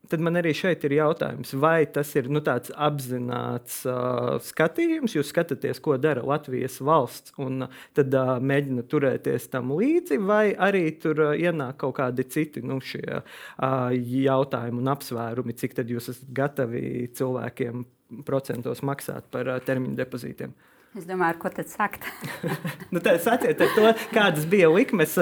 Tad 0.07 0.21
man 0.23 0.39
arī 0.39 0.53
šeit 0.55 0.85
ir 0.87 0.93
jautājums, 0.95 1.49
vai 1.59 1.81
tas 1.91 2.13
ir 2.15 2.29
nu, 2.31 2.39
tāds 2.43 2.71
apzināts 2.71 3.81
uh, 3.89 4.37
skatījums, 4.43 5.17
jūs 5.17 5.33
skatāties, 5.33 5.81
ko 5.83 5.97
dara 5.99 6.23
Latvijas 6.23 6.77
valsts, 6.79 7.33
un 7.43 7.65
uh, 7.65 7.81
tad 7.97 8.15
uh, 8.15 8.37
mēģināt 8.39 8.87
turēties 8.87 9.49
tam 9.51 9.73
līdzi, 9.75 10.21
vai 10.23 10.53
arī 10.55 10.85
tur 11.03 11.25
uh, 11.25 11.33
ienāk 11.35 11.81
kaut 11.83 11.97
kādi 11.99 12.23
citi 12.31 12.63
nu, 12.63 12.79
šie, 12.79 13.19
uh, 13.19 13.91
jautājumi 14.29 14.79
un 14.79 14.93
apsvērumi, 14.95 15.57
cik 15.59 15.75
tad 15.81 15.91
jūs 15.91 16.07
esat 16.15 16.31
gatavi 16.39 17.09
cilvēkiem 17.19 17.83
procentos 18.27 18.85
maksāt 18.87 19.27
par 19.33 19.51
uh, 19.51 19.59
termiņu 19.59 19.99
depozītiem. 19.99 20.55
Es 20.97 21.05
domāju, 21.05 21.35
ar 21.35 21.37
ko 21.37 21.49
tad 21.53 21.67
sākt? 21.69 22.05
nu, 22.93 22.97
tā 23.05 23.11
sakiet, 23.21 23.59
to, 23.75 23.89
kādas 24.09 24.47
bija 24.49 24.69
likmes 24.71 25.13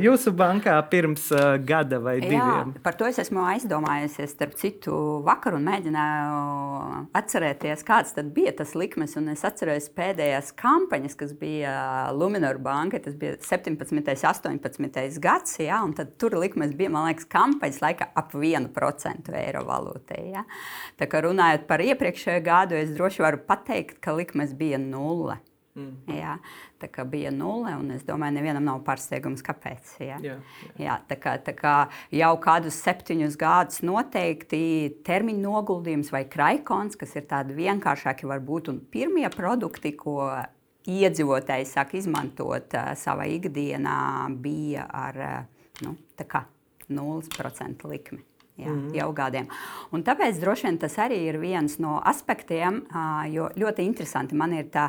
jūsu 0.00 0.32
bankā 0.32 0.78
pirms 0.88 1.26
gada 1.68 1.98
vai 2.00 2.14
diviem? 2.22 2.70
Jā, 2.72 2.80
par 2.80 2.96
to 2.96 3.04
es 3.04 3.18
esmu 3.20 3.42
aizdomājusies. 3.50 4.32
Starp 4.32 4.54
citu, 4.56 4.94
vakar 5.26 5.58
un 5.58 5.66
mēģināju 5.68 6.38
atcerēties, 7.20 7.84
kāds 7.84 8.14
tad 8.16 8.30
bija 8.32 8.54
tas 8.62 8.72
likmes. 8.78 9.18
Un 9.20 9.28
es 9.34 9.44
atceros 9.44 9.90
pēdējās 9.92 10.54
kampaņas, 10.56 11.18
kas 11.20 11.36
bija 11.36 11.74
Luminor 12.16 12.56
banka. 12.64 13.02
Tas 13.04 13.18
bija 13.20 13.36
17. 13.44 13.76
un 14.48 14.62
18. 14.64 15.20
gads. 15.20 15.58
Jā, 15.60 15.82
un 15.84 15.92
tur 16.16 16.38
likmes 16.40 16.72
bija, 16.78 16.94
man 16.96 17.10
liekas, 17.10 17.28
kampaņas 17.28 17.82
laika 17.84 18.08
ap 18.16 18.32
1% 18.32 19.36
eiro 19.42 19.66
valūtai. 19.68 20.24
Jā. 20.32 20.46
Tā 20.96 21.10
kā 21.12 21.20
runājot 21.28 21.68
par 21.68 21.84
iepriekšējo 21.84 22.40
gadu, 22.48 22.80
es 22.80 22.96
droši 22.96 23.26
varu 23.26 23.44
pateikt, 23.44 23.98
ka 24.00 24.16
likmes 24.16 24.56
bija 24.56 24.80
0 24.80 25.09
nulle. 25.10 25.40
Mm. 25.78 25.92
Jā, 26.10 26.32
tā 26.82 26.88
kā 26.90 27.04
bija 27.06 27.30
nulle, 27.30 27.70
un 27.78 27.92
es 27.94 28.02
domāju, 28.06 28.34
nevienam 28.34 28.64
nav 28.66 28.80
pārsteigums, 28.86 29.42
kāpēc. 29.46 29.92
Jā. 30.02 30.16
Jā, 30.24 30.34
jā. 30.34 30.72
Jā, 30.82 30.96
tā 31.06 31.16
kā, 31.20 31.36
tā 31.46 31.54
kā 31.54 31.74
jau 32.14 32.30
kādus 32.42 32.80
septiņus 32.82 33.36
gadus 33.38 33.84
noteikti 33.86 34.62
termiņu 35.06 35.44
noguldījums 35.44 36.10
vai 36.14 36.24
kraikons, 36.30 36.98
kas 36.98 37.14
ir 37.20 37.28
tādi 37.30 37.54
vienkāršāki, 37.60 38.26
varbūt, 38.30 38.72
pirmie 38.90 39.28
produkti, 39.34 39.94
ko 39.98 40.24
iedzīvotāji 40.90 41.68
sāk 41.70 41.94
izmantot 42.00 42.74
uh, 42.74 42.90
savā 42.98 43.28
ikdienā, 43.30 44.00
bija 44.42 44.88
ar 44.90 45.22
uh, 45.22 45.68
nu, 45.86 45.94
0% 46.90 47.86
likmi 47.86 48.24
jā, 48.60 48.70
mm 48.74 48.94
jau 49.00 49.08
gadiem. 49.14 49.46
Un 49.94 50.02
tāpēc 50.06 50.38
droši 50.42 50.66
vien 50.66 50.78
tas 50.82 50.96
arī 51.02 51.20
ir 51.28 51.38
viens 51.40 51.76
no 51.82 51.98
aspektiem, 52.10 52.80
jo 53.30 53.48
ļoti 53.60 53.84
interesanti 53.86 54.36
man 54.38 54.54
ir 54.56 54.68
tā, 54.74 54.88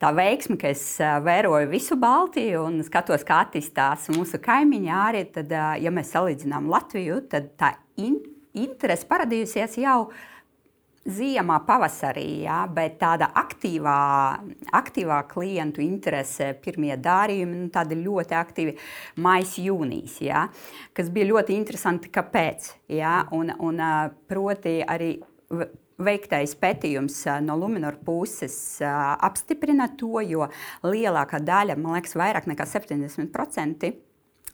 tā 0.00 0.12
veiksme, 0.14 0.58
ka 0.60 0.70
es 0.72 0.84
vēroju 1.00 1.70
visu 1.72 1.96
Baltiju 2.00 2.64
un 2.68 2.80
skatos, 2.86 3.24
kā 3.28 3.42
attīstās 3.46 4.10
mūsu 4.14 4.40
kaimiņi 4.44 4.92
arī. 4.94 5.24
Tad, 5.32 5.52
ja 5.80 5.92
mēs 5.94 6.12
salīdzinām 6.14 6.68
Latviju, 6.70 7.22
tad 7.32 7.54
tā 7.60 7.74
in 7.96 8.20
interese 8.58 9.08
parādījusies 9.08 9.78
jau 9.82 10.10
ziemā, 11.08 11.58
pavasarī, 11.66 12.26
jā, 12.44 12.58
bet 12.74 12.98
tāda 13.00 13.30
aktīvā, 13.40 13.96
aktīvā 14.78 15.22
klientu 15.30 15.82
interese, 15.84 16.52
pirmie 16.64 16.94
dārījumi, 17.00 17.64
nu, 17.64 17.72
tādi 17.74 17.98
ļoti 18.02 18.36
aktīvi 18.38 18.76
maijs, 19.24 19.56
jūnijas, 19.64 20.18
jā, 20.24 20.46
kas 20.96 21.10
bija 21.14 21.30
ļoti 21.32 21.56
interesanti. 21.56 22.12
Kāpēc? 22.12 22.72
Jā, 22.92 23.20
un, 23.36 23.52
un, 23.64 23.82
proti, 24.28 24.78
arī 24.84 25.14
veiktais 25.98 26.54
pētījums 26.58 27.20
no 27.44 27.56
Luminora 27.58 27.98
puses 28.04 28.56
apstiprina 28.82 29.88
to, 29.98 30.20
jo 30.22 30.46
lielākā 30.86 31.40
daļa, 31.44 31.78
man 31.78 31.98
liekas, 31.98 32.16
vairāk 32.18 32.46
nekā 32.50 32.68
70% 32.68 33.92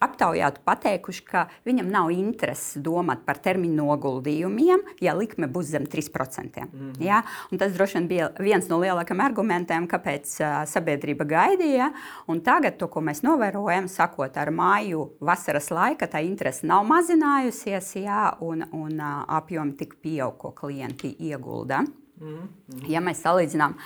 aptaujātu 0.02 0.62
pateikuši, 0.64 1.24
ka 1.28 1.46
viņam 1.66 1.90
nav 1.92 2.10
intereses 2.14 2.78
domāt 2.82 3.24
par 3.26 3.38
termiņu 3.44 3.76
noguldījumiem, 3.78 4.84
ja 5.04 5.14
likme 5.16 5.48
būs 5.50 5.72
zem 5.74 5.86
3%. 5.90 6.64
Mm 6.64 6.68
-hmm. 6.70 7.02
ja? 7.04 7.22
Un 7.50 7.58
tas 7.58 7.72
droši 7.72 7.98
vien 7.98 8.08
bija 8.08 8.30
viens 8.38 8.68
no 8.68 8.78
lielākajiem 8.80 9.24
argumentiem, 9.24 9.88
kāpēc 9.88 10.36
uh, 10.40 10.68
sabiedrība 10.68 11.24
gaidīja. 11.24 11.92
Un 12.26 12.40
tagad, 12.40 12.78
to, 12.78 12.88
ko 12.88 13.00
mēs 13.00 13.22
novērojam, 13.22 13.88
sakot 13.88 14.36
ar 14.36 14.50
māju 14.50 15.10
vasaras 15.20 15.70
laika, 15.70 16.06
tā 16.06 16.24
interese 16.24 16.66
nav 16.66 16.86
mazinājusies, 16.86 17.96
ja? 17.96 18.36
un, 18.40 18.64
un 18.72 19.00
uh, 19.00 19.24
apjomi 19.28 19.72
tik 19.72 19.94
pieaug, 20.02 20.38
ko 20.38 20.50
klienti 20.50 21.16
iegulda. 21.18 21.84
-hmm. 22.24 22.88
Ja 22.90 23.02
mēs 23.04 23.22
salīdzinām 23.24 23.76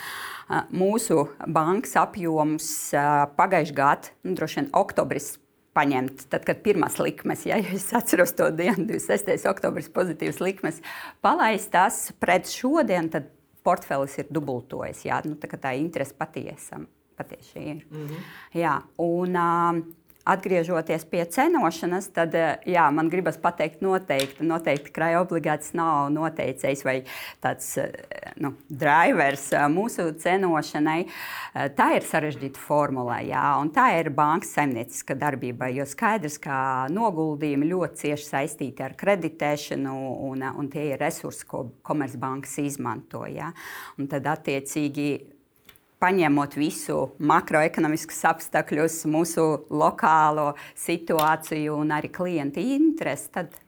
mūsu 0.75 1.27
bankas 1.47 1.97
apjomus 2.01 2.71
pagājušajā 3.39 3.77
gadā, 3.77 4.15
nu, 4.25 4.35
droši 4.39 4.61
vien 4.61 4.71
oktobris 4.77 5.37
paņemt, 5.79 6.27
tad, 6.33 6.45
kad 6.49 6.63
pirmās 6.65 6.99
likmes, 7.03 7.47
ja 7.47 7.59
es 7.63 7.89
atceros 7.97 8.35
to 8.39 8.51
dienu, 8.55 8.89
26. 8.91 9.47
oktobris, 9.51 9.91
pozitīvas 9.95 10.43
likmes, 10.43 10.83
palaistās 11.25 12.09
pret 12.19 12.51
šodien, 12.51 13.11
tad 13.13 13.31
portfelis 13.67 14.17
ir 14.21 14.31
dubultojies. 14.33 15.05
Jā, 15.09 15.21
nu, 15.29 15.37
tā, 15.41 15.51
tā 15.61 15.75
interese 15.79 16.17
patiesam, 16.19 16.89
patiesi 17.19 17.59
ir. 17.59 17.85
Mm 17.91 18.07
-hmm. 18.07 18.27
jā, 18.63 18.75
un, 18.99 19.37
atgriežoties 20.29 21.05
pie 21.09 21.25
cenošanas, 21.33 22.11
tad 22.15 22.35
eh, 22.37 22.59
jā, 22.69 22.85
man 22.95 23.09
gribas 23.13 23.39
pateikt, 23.41 23.81
noteikti, 23.85 24.45
noteikti 24.47 24.93
krāja 24.95 25.23
obligāts 25.23 25.73
nav 25.79 26.11
noteicējs 26.15 26.85
vai 26.87 26.97
tāds 27.45 27.71
eh, 27.81 27.95
nu, 28.43 28.53
drivers 28.69 29.49
eh, 29.57 29.65
mūsu 29.73 30.11
cenošanai. 30.21 30.99
Tā 31.79 31.89
ir 31.97 32.05
sarežģīta 32.07 32.61
formula, 32.61 33.19
jā, 33.25 33.45
un 33.61 33.73
tā 33.75 33.89
ir 33.99 34.13
bankas 34.15 34.53
saimnieciska 34.57 35.17
darbība. 35.19 35.71
Jo 35.75 35.87
skaidrs, 35.89 36.39
ka 36.43 36.59
noguldījumi 36.93 37.71
ļoti 37.73 38.05
cieši 38.05 38.29
saistīti 38.29 38.85
ar 38.85 38.95
kreditēšanu, 38.99 39.97
un, 40.29 40.45
un 40.61 40.71
tie 40.73 40.91
ir 40.93 41.03
resursi, 41.03 41.47
ko 41.49 41.65
komercbankas 41.87 42.59
izmanto. 42.63 43.25
Jā. 43.29 43.51
Un 43.99 44.11
tad 44.13 44.29
attiecīgi 44.31 45.38
paņemot 46.03 46.55
visu 46.59 46.99
makroekonomiskus 47.19 48.21
apstākļus, 48.31 49.03
mūsu 49.11 49.47
lokālo 49.71 50.53
situāciju 50.79 51.77
un 51.83 51.93
arī 51.97 52.13
klienta 52.15 52.63
interesi, 52.63 53.31
tad 53.35 53.59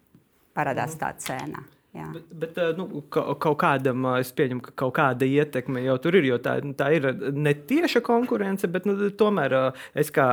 parādās 0.55 0.97
tā 1.01 1.13
cena. 1.19 1.65
Jā. 1.91 2.05
Bet, 2.15 2.27
bet 2.39 2.59
eh, 2.63 2.69
nu, 2.79 3.01
kaut 3.11 3.57
kādam, 3.59 4.05
eh, 4.13 4.21
es 4.23 4.31
pieņemu, 4.39 4.63
ka 4.63 4.73
kaut 4.79 4.93
kāda 4.95 5.27
ietekme 5.27 5.83
jau 5.83 5.97
tur 5.99 6.15
ir. 6.21 6.29
Tā, 6.39 6.53
tā 6.79 6.91
ir 6.95 7.09
ne 7.35 7.51
tieša 7.67 7.99
konkurence, 8.07 8.69
bet 8.71 8.87
nu, 8.87 8.95
tomēr 9.11 9.57
eh, 9.59 9.81
es 9.99 10.13
kā 10.15 10.27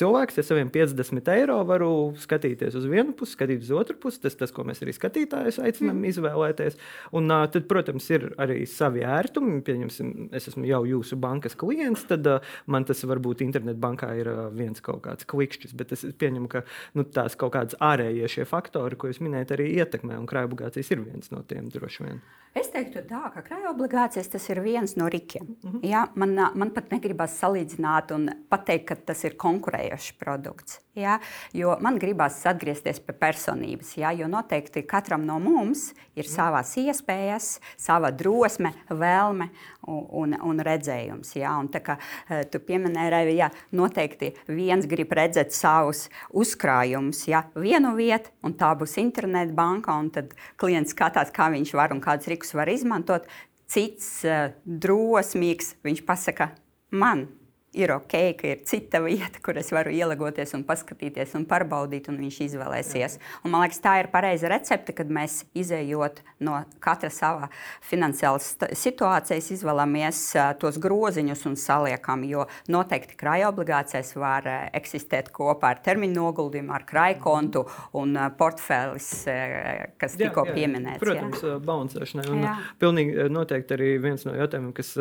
cilvēks 0.00 0.40
ar 0.40 0.46
saviem 0.48 0.70
50 0.72 1.28
eiro 1.34 1.58
varu 1.68 1.90
skatīties 2.22 2.78
uz 2.78 2.86
vienu 2.88 3.12
pusi, 3.18 3.34
skatīties 3.36 3.68
uz 3.68 3.82
otru 3.82 3.98
pusi. 4.00 4.22
Tas, 4.24 4.38
tas 4.40 4.54
ko 4.54 4.64
mēs 4.64 4.80
arī 4.84 4.94
skatītājus 4.96 5.60
aicinām 5.60 5.98
mm. 5.98 6.08
izvēlēties. 6.14 6.80
Un 7.20 7.28
tad, 7.28 7.68
protams, 7.68 8.08
ir 8.14 8.30
arī 8.40 8.62
savi 8.70 9.04
ērtumi. 9.04 9.60
Pieņemsim, 9.66 10.32
es 10.32 10.48
esmu 10.54 10.64
jau 10.70 10.80
jūsu 10.88 11.20
bankas 11.20 11.58
klients, 11.58 12.06
tad 12.08 12.30
man 12.64 12.88
tas 12.88 13.04
varbūt 13.04 13.44
internetbankā 13.44 14.08
ir 14.22 14.32
viens 14.56 14.80
kaut 14.80 15.04
kāds 15.04 15.28
klikšķis. 15.28 15.76
Bet 15.76 15.92
es 15.98 16.08
pieņemu, 16.16 16.48
ka 16.48 16.64
nu, 16.96 17.04
tās 17.04 17.36
kaut 17.36 17.52
kādas 17.58 17.76
ārējie 17.82 18.48
faktori, 18.48 18.96
ko 18.96 19.12
jūs 19.12 19.20
minējat, 19.20 19.52
arī 19.58 19.68
ietekmē 19.76 20.16
un 20.16 20.26
krājuma 20.30 20.61
obligācijas 20.62 20.90
ir 20.94 21.02
viens 21.02 21.30
no 21.32 21.42
tiem 21.42 21.68
droši 21.72 22.04
vien. 22.06 22.22
Es 22.52 22.68
teiktu, 22.68 23.00
tā, 23.08 23.30
ka 23.32 23.40
krājuma 23.40 23.70
obligācijas 23.72 24.28
tas 24.28 24.44
ir 24.52 24.60
viens 24.60 24.92
no 24.96 25.06
rikiem. 25.08 25.46
Mm 25.46 25.70
-hmm. 25.70 25.88
ja, 25.88 26.08
man, 26.14 26.34
man 26.54 26.70
pat 26.70 26.90
negribas 26.92 27.38
salīdzināt 27.40 28.12
un 28.14 28.28
pateikt, 28.48 28.84
ka 28.88 28.94
tas 28.94 29.24
ir 29.24 29.36
konkurējošs 29.36 30.12
produkts. 30.18 30.80
Ja, 30.94 31.18
jo 31.52 31.76
man 31.80 31.98
gribās 31.98 32.46
atgriezties 32.46 33.00
pie 33.00 33.12
personības. 33.12 33.96
Ja, 33.96 34.12
jo 34.12 34.28
noteikti 34.28 34.82
katram 34.82 35.24
no 35.24 35.38
mums 35.38 35.94
ir 36.14 36.24
savas 36.24 36.76
iespējas, 36.76 37.60
sava 37.76 38.10
drosme, 38.10 38.74
vēlme 38.88 39.48
un, 39.88 40.34
un, 40.38 40.62
redzējums. 40.62 41.34
Ja, 41.38 41.54
un 41.60 41.68
kā 41.72 41.96
eh, 41.98 42.44
tu 42.50 42.60
pieminēji, 42.62 43.36
ja 43.36 43.50
noteikti 43.74 44.32
viens 44.50 44.86
grib 44.90 45.12
redzēt 45.16 45.54
savus 45.56 46.06
uzkrājumus 46.30 47.24
ja, 47.30 47.44
vienu 47.54 47.94
vietu, 47.98 48.32
un 48.46 48.56
tā 48.58 48.72
būs 48.78 48.98
internetbanka, 49.02 49.96
un 49.98 50.10
tad 50.14 50.34
klients 50.60 50.94
skatās, 50.94 51.32
kā 51.34 51.50
viņš 51.52 51.74
var 51.78 51.94
un 51.94 52.02
kādas 52.04 52.30
rīkus 52.30 52.54
var 52.58 52.70
izmantot. 52.72 53.28
Cits 53.72 54.08
uh, 54.28 54.50
drosmīgs, 54.68 55.78
viņš 55.86 56.02
pasaka, 56.04 56.50
man 56.92 57.24
ir 57.72 57.92
ok, 57.94 58.14
ka 58.36 58.48
ir 58.50 58.62
cita 58.68 59.00
vieta, 59.04 59.40
kur 59.44 59.56
es 59.60 59.70
varu 59.72 59.92
ielagoties 59.94 60.52
un 60.56 60.64
paskatīties 60.68 61.32
un 61.38 61.46
pārbaudīt, 61.48 62.10
un 62.12 62.18
viņš 62.20 62.40
izvēlēsies. 62.46 63.16
Un, 63.42 63.52
man 63.54 63.64
liekas, 63.64 63.80
tā 63.84 63.94
ir 64.02 64.10
pareiza 64.12 64.50
recepte, 64.52 64.94
kad 64.96 65.08
mēs 65.12 65.42
izējot 65.58 66.20
no 66.44 66.58
katra 66.84 67.08
sava 67.12 67.48
finansiālas 67.88 68.50
situācijas, 68.78 69.50
izvēlamies 69.56 70.20
tos 70.60 70.78
groziņus 70.82 71.46
un 71.48 71.56
saliekam, 71.60 72.26
jo 72.28 72.46
noteikti 72.72 73.16
krāja 73.18 73.48
obligācijas 73.52 74.12
var 74.20 74.48
eksistēt 74.72 75.32
kopā 75.32 75.72
ar 75.72 75.82
termiņu 75.84 76.18
noguldījumu, 76.20 76.76
ar 76.76 76.86
krāja 76.88 77.18
kontu 77.22 77.64
un 77.98 78.16
portfelis, 78.36 79.10
kas 79.24 80.16
jā, 80.18 80.26
tikko 80.26 80.46
jā, 80.50 80.56
pieminēts. 80.60 81.02
Protams, 81.02 81.44
balansēšanai. 81.64 82.56
Pilnīgi 82.82 83.28
noteikti 83.32 83.78
arī 83.78 83.92
viens 84.02 84.28
no 84.28 84.36
jautājumiem, 84.36 84.74
kas 84.76 84.96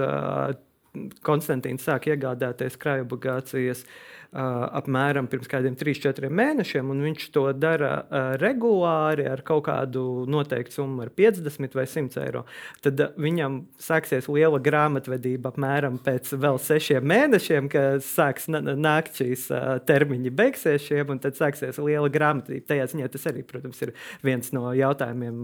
Konstantīns 1.24 1.86
sāk 1.88 2.10
iegādāties 2.12 2.76
krājobligācijas 2.82 3.86
apmēram 4.32 5.28
pirms 5.28 5.50
kādiem 5.52 5.74
3-4 5.76 6.30
mēnešiem, 6.32 6.88
un 6.94 7.02
viņš 7.04 7.26
to 7.36 7.44
dara 7.52 8.06
regulāri 8.40 9.26
ar 9.28 9.42
kaut 9.44 9.66
kādu 9.66 10.24
noteiktu 10.32 10.78
summu, 10.78 11.02
ar 11.04 11.12
50 11.12 11.76
vai 11.76 11.84
100 11.84 12.22
eiro, 12.24 12.46
tad 12.80 13.02
viņam 13.20 13.58
sāksies 13.82 14.30
liela 14.32 14.62
grāmatvedība 14.64 15.52
apmēram 15.52 15.98
pēc 16.06 16.32
vēl 16.40 16.62
sešiem 16.64 17.04
mēnešiem, 17.12 17.68
kad 17.74 18.06
sāks 18.08 18.48
nākt 18.48 19.20
šīs 19.20 19.50
termiņi 19.90 20.32
beigsies 20.40 20.88
šiem, 20.88 21.12
un 21.12 21.20
tad 21.20 21.36
sāksies 21.36 21.82
liela 21.84 22.08
grāmatvedība. 22.12 22.70
Tajā 22.72 22.88
ziņā 22.94 23.12
tas 23.12 23.28
arī, 23.34 23.44
protams, 23.44 23.84
ir 23.84 23.92
viens 24.24 24.54
no 24.56 24.72
jautājumiem, 24.78 25.44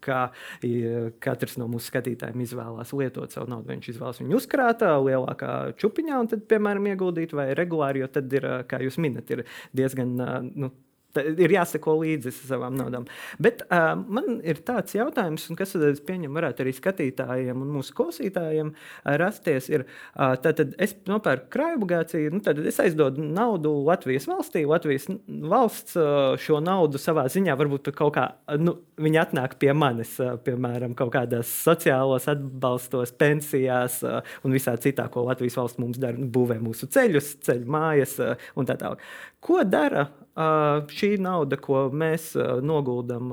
kā 0.00 0.22
katrs 1.20 1.58
no 1.60 1.68
mūsu 1.68 1.92
skatītājiem 1.92 2.40
izvēlās 2.46 2.96
lietot 2.96 3.36
savu 3.36 3.52
naudu. 3.52 3.68
Viņš 3.74 3.92
izvēlas 3.92 4.24
viņu 4.24 4.40
uzkrātā, 4.40 4.94
lielākā 5.04 5.76
čupiņā, 5.76 6.24
un 6.24 6.32
tad, 6.32 6.48
piemēram, 6.48 6.88
ieguldīt 6.94 7.36
vai 7.36 7.50
regulāri, 7.58 7.97
jo 8.02 8.10
tad 8.12 8.32
ir, 8.38 8.46
kā 8.70 8.80
jūs 8.84 8.98
minat, 9.02 9.30
ir 9.34 9.44
diezgan. 9.76 10.14
Nu, 10.54 10.72
ir 11.16 11.54
jāseko 11.56 11.96
līdzi 12.02 12.32
savām 12.36 12.76
naudām. 12.78 13.08
Bet 13.42 13.64
uh, 13.66 13.94
man 13.98 14.38
ir 14.46 14.60
tāds 14.66 14.94
jautājums, 14.94 15.48
kas 15.58 15.74
es 15.74 16.02
pieņemu, 16.04 16.34
varētu 16.36 16.64
arī 16.64 16.74
skatītājiem 16.76 17.64
un 17.64 17.74
mūsu 17.78 17.96
klausītājiem 17.98 18.74
rasties. 19.18 19.70
Ir, 19.72 19.86
uh, 20.14 20.36
tad 20.42 20.62
es 20.78 20.94
nopērku 21.08 21.50
krājuma 21.54 21.88
obligāciju, 21.88 22.32
nu, 22.34 22.40
tad 22.44 22.60
es 22.66 22.78
aizdodu 22.82 23.22
naudu 23.22 23.72
Latvijas 23.86 24.28
valstī. 24.28 24.64
Latvijas 24.68 25.08
valsts 25.26 25.96
uh, 25.98 26.36
šo 26.40 26.60
naudu 26.64 27.00
savā 27.00 27.26
ziņā 27.32 27.56
varbūt 27.58 27.90
kaut 27.96 28.14
kā, 28.16 28.26
nu, 28.60 28.76
viņi 29.00 29.20
atnāk 29.22 29.56
pie 29.62 29.72
manis, 29.76 30.16
uh, 30.22 30.36
piemēram, 30.44 30.94
kaut 30.98 31.12
kādās 31.14 31.50
sociālos 31.64 32.28
atbalstos, 32.30 33.14
pensijās 33.18 34.00
uh, 34.06 34.20
un 34.44 34.54
visā 34.56 34.76
citā, 34.80 35.08
ko 35.12 35.24
Latvijas 35.28 35.58
valsts 35.60 35.82
mums 35.82 36.00
dara, 36.02 36.18
nu, 36.18 36.28
būvē 36.32 36.60
mūsu 36.62 36.90
ceļus, 36.92 37.38
ceļu 37.48 37.72
mājas 37.78 38.18
uh, 38.22 38.48
un 38.58 38.68
tā 38.68 38.78
tālāk. 38.80 39.02
Ko 39.40 39.62
dara 39.64 40.08
šī 40.94 41.16
nauda, 41.22 41.58
ko 41.58 41.88
mēs 41.90 42.32
noguldam 42.62 43.32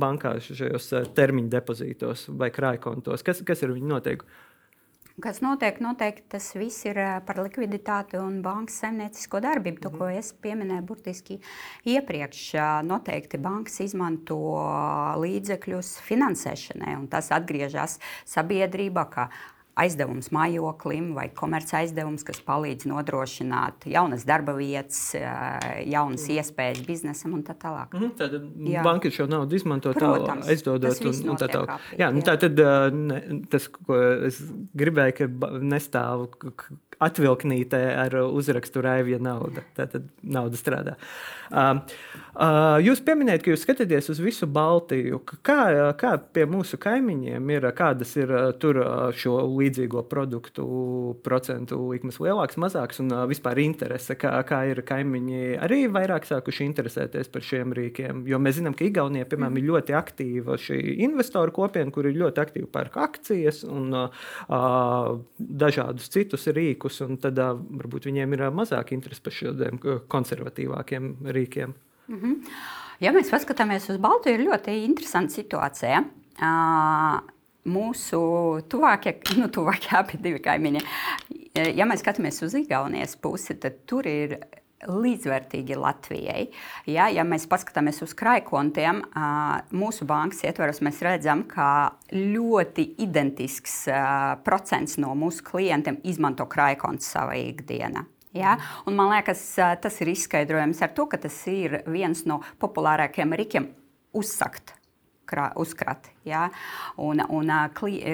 bankā 0.00 0.36
šajos 0.40 0.92
termiņu 1.16 1.52
depozītos 1.52 2.26
vai 2.32 2.50
krājkontos, 2.54 3.24
kas, 3.26 3.42
kas 3.44 3.64
ir 3.64 3.74
viņa 3.76 3.92
noteikumi? 3.94 4.42
Kas 5.16 5.38
notiek? 5.40 5.78
Noteikti 5.80 6.26
tas 6.34 6.50
viss 6.60 6.84
ir 6.84 6.98
par 7.24 7.38
likviditāti 7.40 8.18
un 8.20 8.42
bankas 8.44 8.82
saimniecisko 8.82 9.40
darbību. 9.40 9.80
To, 9.80 9.92
ko 9.94 10.10
es 10.12 10.34
pieminēju 10.44 10.84
burtiski 10.84 11.38
iepriekš, 11.88 12.42
noteikti 12.84 13.40
bankas 13.40 13.80
izmanto 13.80 14.36
līdzekļus 15.22 15.94
finansēšanai, 16.04 16.98
un 17.00 17.08
tas 17.08 17.32
atgriežas 17.32 17.96
sabiedrībā 18.28 19.06
aizdevums 19.76 20.30
mājoklim 20.34 21.10
vai 21.16 21.26
komerci 21.36 21.76
aizdevums, 21.80 22.24
kas 22.26 22.40
palīdz 22.46 22.88
nodrošināt 22.88 23.86
jaunas 23.92 24.24
darba 24.28 24.54
vietas, 24.56 25.00
jaunas 25.14 26.24
mm. 26.24 26.38
iespējas 26.38 26.82
biznesam 26.86 27.36
un 27.36 27.44
tā 27.46 27.56
tālāk. 27.60 27.92
Mm, 27.96 28.14
tad 28.16 28.36
banka 28.86 29.12
šo 29.12 29.28
naudu 29.30 29.58
izmanto 29.58 29.92
Protams, 29.96 30.46
tā, 30.46 30.54
aizdodot 30.54 31.02
un, 31.04 31.20
un 31.32 31.40
tā 31.40 31.50
tālāk. 31.52 31.90
Jā, 32.00 32.10
nu, 32.14 32.24
tā 32.26 32.36
tad 32.40 32.62
ne, 32.96 33.20
tas, 33.52 33.68
ko 33.76 34.00
es 34.30 34.40
gribēju, 34.76 35.18
ka 35.20 35.52
nestāv 35.60 36.26
atvilknītē 37.02 37.82
ar 38.06 38.14
uzrakstu 38.24 38.82
Raivija 38.84 39.18
nauda. 39.22 39.64
Tā 39.76 39.88
tad 39.90 40.08
nauda 40.24 40.56
strādā. 40.56 40.96
Uh, 41.46 41.78
uh, 42.34 42.78
jūs 42.82 43.02
pieminējat, 43.06 43.44
ka 43.44 43.52
jūs 43.52 43.62
skatāties 43.62 44.08
uz 44.10 44.20
visu 44.22 44.48
Baltiju. 44.50 45.20
Kā, 45.46 45.92
kā 46.00 46.16
pie 46.34 46.46
mūsu 46.50 46.78
kaimiņiem 46.82 47.52
ir, 47.54 47.68
kādas 47.76 48.14
ir 48.18 48.32
tur 48.62 48.80
šo 49.16 49.36
līdzīgo 49.52 50.02
produktu 50.10 50.66
procentu 51.26 51.78
likmes 51.92 52.18
lielāks, 52.22 52.58
mazāks 52.60 53.02
un 53.04 53.12
vispār 53.30 53.60
interese, 53.62 54.16
kā, 54.18 54.32
kā 54.48 54.62
ir 54.72 54.82
kaimiņi 54.86 55.60
arī 55.62 55.84
vairāk 55.92 56.26
sākuši 56.28 56.66
interesēties 56.66 57.30
par 57.32 57.46
šiem 57.46 57.76
rīkiem? 57.76 58.24
Jo 58.30 58.40
mēs 58.42 58.58
zinām, 58.58 58.74
ka 58.76 58.88
Igaunija, 58.88 59.28
piemēram, 59.30 59.60
ir 59.60 59.68
ļoti 59.70 59.96
aktīva 59.98 60.58
šī 60.60 60.80
investoru 61.06 61.54
kopiena, 61.54 61.92
kur 61.94 62.08
ir 62.08 62.18
ļoti 62.18 62.42
aktīvi 62.42 62.70
pērk 62.72 62.98
akcijas 63.04 63.62
un 63.68 63.94
uh, 63.94 64.26
dažādus 65.38 66.10
citus 66.10 66.48
rīkus 66.56 66.85
rīkus, 66.86 67.02
un 67.04 67.18
tad 67.18 67.38
varbūt 67.38 68.06
viņiem 68.06 68.32
ir 68.34 68.50
mazāk 68.50 68.92
interesi 68.92 69.22
par 69.22 69.32
šādiem 69.32 69.80
konservatīvākiem 70.08 71.16
rīkiem. 71.24 71.74
Mm 72.08 72.20
-hmm. 72.20 72.52
Ja 73.00 73.12
mēs 73.12 73.30
paskatāmies 73.30 73.90
uz 73.90 73.98
Baltiju, 73.98 74.34
ir 74.34 74.48
ļoti 74.48 74.84
interesanta 74.84 75.32
situācija. 75.32 76.04
Uh, 76.36 77.20
mūsu 77.66 78.62
tuvākie, 78.68 79.20
nu, 79.40 79.48
tuvākie 79.48 79.96
abi 79.96 80.18
divi 80.18 80.38
kaimiņi. 80.38 80.80
Ja 81.74 81.84
mēs 81.84 82.02
skatāmies 82.04 82.42
uz 82.42 82.54
Igaunijas 82.54 83.16
pusi, 83.16 83.54
tad 83.54 83.86
tur 83.86 84.06
ir 84.06 84.38
līdzvērtīgi 84.84 85.76
Latvijai. 85.80 86.42
Ja, 86.90 87.08
ja 87.08 87.24
mēs 87.26 87.48
paskatāmies 87.48 88.02
uz 88.04 88.12
krājkontiem, 88.18 89.00
mūsu 89.76 90.06
bankas 90.08 90.44
ietvaros, 90.44 90.82
mēs 90.84 91.00
redzam, 91.04 91.46
ka 91.48 91.96
ļoti 92.12 92.90
identisks 93.06 93.86
procents 94.46 94.98
no 95.02 95.14
mūsu 95.18 95.46
klientiem 95.48 96.00
izmanto 96.04 96.48
krājkontu 96.50 97.08
savā 97.08 97.38
ikdienā. 97.40 98.04
Ja? 98.36 98.58
Un 98.84 98.98
man 98.98 99.14
liekas, 99.14 99.42
tas 99.56 100.00
ir 100.04 100.12
izskaidrojams 100.12 100.82
ar 100.84 100.92
to, 100.96 101.08
ka 101.08 101.20
tas 101.24 101.38
ir 101.48 101.80
viens 101.88 102.26
no 102.28 102.42
populārākajiem 102.60 103.38
rīkiem 103.40 103.70
uzsakt 104.16 104.75
uzkrati. 105.56 106.10
Ja? 106.24 106.50
Un, 106.96 107.22
un 107.28 107.50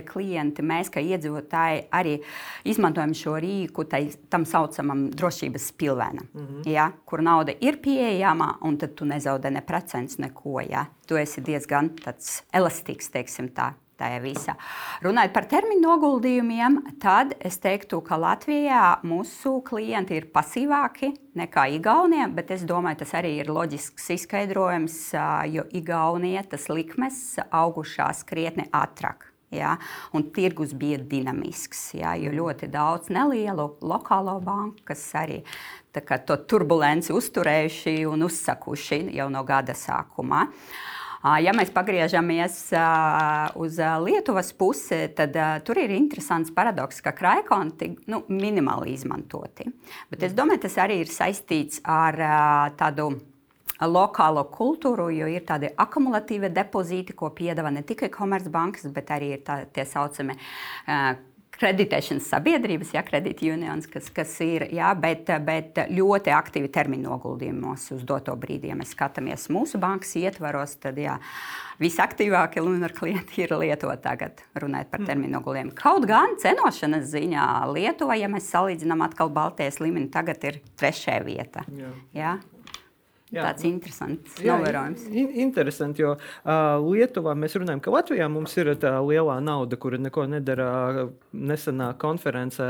klienti, 0.06 0.62
mēs 0.62 0.90
kā 0.92 1.00
iedzīvotāji, 1.00 1.86
arī 1.92 2.18
izmantojam 2.64 3.14
šo 3.14 3.36
rīku 3.40 3.84
tai, 3.88 4.04
tam 4.30 4.44
saucamam 4.48 5.10
drošības 5.10 5.72
pilvēnam, 5.72 6.26
mm 6.34 6.46
-hmm. 6.46 6.70
ja? 6.70 6.92
kur 7.04 7.22
nauda 7.22 7.52
ir 7.60 7.80
pieejama, 7.82 8.58
un 8.62 8.76
tu 8.78 9.04
nezaudē 9.04 9.50
ne 9.50 9.60
procents, 9.60 10.18
neko. 10.18 10.60
Ja? 10.60 10.86
Tu 11.06 11.16
esi 11.16 11.40
diezgan 11.40 11.90
elastīgs, 12.52 13.10
teiksim 13.10 13.48
tā 13.48 13.72
tajā 14.02 14.20
visā. 14.22 14.56
Runājot 15.04 15.34
par 15.34 15.48
termiņu 15.50 15.82
noguldījumiem, 15.86 16.78
tad 17.02 17.36
es 17.40 17.58
teiktu, 17.62 18.02
ka 18.06 18.18
Latvijā 18.20 18.84
mūsu 19.06 19.58
klienti 19.66 20.18
ir 20.18 20.30
pasīvāki 20.34 21.12
nekā 21.38 21.68
Igaunijā, 21.78 22.28
bet 22.34 22.52
es 22.56 22.66
domāju, 22.68 23.02
tas 23.02 23.14
arī 23.22 23.36
ir 23.40 23.52
loģisks 23.52 24.10
izskaidrojums, 24.18 24.98
jo 25.52 25.66
Igaunijā 25.72 26.44
tas 26.54 26.68
likmes 26.72 27.22
augušās 27.50 28.24
krietni 28.28 28.68
ātrāk. 28.72 29.28
Ja, 29.52 29.74
un 30.16 30.30
tirgus 30.32 30.70
bija 30.72 30.96
dinamisks, 30.96 31.90
ja, 31.98 32.14
jo 32.16 32.30
ļoti 32.32 32.70
daudz 32.72 33.10
nelielu 33.12 33.66
lokālo 33.84 34.38
banku, 34.40 34.80
kas 34.88 35.02
arī 35.20 35.42
to 35.92 36.38
turbulenci 36.48 37.12
uzturējuši 37.12 37.98
un 38.08 38.24
uzsakuši 38.24 39.02
jau 39.12 39.28
no 39.28 39.44
gada 39.44 39.76
sākumā. 39.76 40.46
Uh, 40.46 40.91
Ja 41.22 41.52
mēs 41.54 41.70
pagriežamies 41.70 42.56
uz 43.62 43.76
Lietuvas 44.02 44.50
pusi, 44.58 45.04
tad 45.14 45.36
tur 45.62 45.78
ir 45.78 45.94
interesants 45.94 46.50
paradoks, 46.54 46.98
ka 47.04 47.14
krājkonti 47.14 47.92
nu, 48.10 48.24
minimāli 48.26 48.96
izmantoti. 48.96 49.68
Bet 50.10 50.26
es 50.26 50.34
domāju, 50.34 50.64
tas 50.66 50.80
arī 50.82 50.98
ir 51.04 51.12
saistīts 51.12 51.78
ar 51.86 52.18
tādu 52.80 53.12
lokālo 53.82 54.44
kultūru, 54.50 55.08
jo 55.14 55.26
ir 55.30 55.46
tādi 55.46 55.70
akumulatīvi 55.70 56.50
depozīti, 56.54 57.14
ko 57.18 57.30
piedāvā 57.34 57.70
ne 57.74 57.82
tikai 57.86 58.10
komercbankas, 58.14 58.90
bet 58.94 59.10
arī 59.14 59.36
tā, 59.42 59.62
tie 59.74 59.86
saucamie 59.88 60.36
kreditēšanas 61.52 62.28
sabiedrības, 62.32 62.92
ja 62.96 63.02
kredīta 63.06 63.46
unions, 63.52 63.86
kas, 63.90 64.08
kas 64.14 64.32
ir, 64.44 64.66
jā, 64.74 64.90
bet, 64.98 65.30
bet 65.46 65.82
ļoti 65.92 66.32
aktīvi 66.34 66.70
termiņu 66.72 67.08
noguldījumos 67.08 67.88
uz 67.96 68.06
doto 68.08 68.34
brīdi. 68.38 68.70
Ja 68.72 68.78
mēs 68.78 68.94
skatāmies 68.96 69.48
mūsu 69.52 69.80
bankas 69.82 70.14
ietvaros, 70.20 70.76
tad 70.82 71.00
jā, 71.00 71.18
visaktīvākie 71.82 72.64
Lunāra 72.64 72.94
klienti 72.96 73.44
ir 73.44 73.54
Lietuva 73.58 73.98
tagad, 74.02 74.44
runājot 74.58 74.90
par 74.92 75.02
mm. 75.02 75.10
termiņu 75.10 75.36
noguldījumu. 75.36 75.76
Kaut 75.78 76.08
gan 76.10 76.38
cenošanas 76.42 77.10
ziņā 77.12 77.46
Lietuva, 77.72 78.18
ja 78.20 78.30
mēs 78.32 78.50
salīdzinām 78.52 79.04
atkal 79.08 79.32
Baltijas 79.34 79.80
līmeni, 79.82 80.10
tagad 80.12 80.42
ir 80.48 80.62
trešajā 80.80 81.22
vieta. 81.26 81.66
Jā. 81.76 81.94
Jā? 82.16 82.34
Jā. 83.32 83.46
Tāds 83.48 83.64
interesants 83.64 84.40
novērojums. 84.44 85.06
In, 85.08 85.30
interesanti, 85.46 86.02
jo 86.04 86.10
uh, 86.18 86.82
Lietuvā 86.84 87.32
mēs 87.38 87.56
runājam, 87.56 87.80
ka 87.80 87.94
Latvijā 87.94 88.26
mums 88.28 88.52
ir 88.60 88.74
tā 88.80 88.92
lielā 89.00 89.38
nauda, 89.40 89.78
kura 89.80 90.00
neko 90.00 90.26
nedara. 90.28 90.68
Nesenā 91.32 91.88
konferencē, 92.00 92.66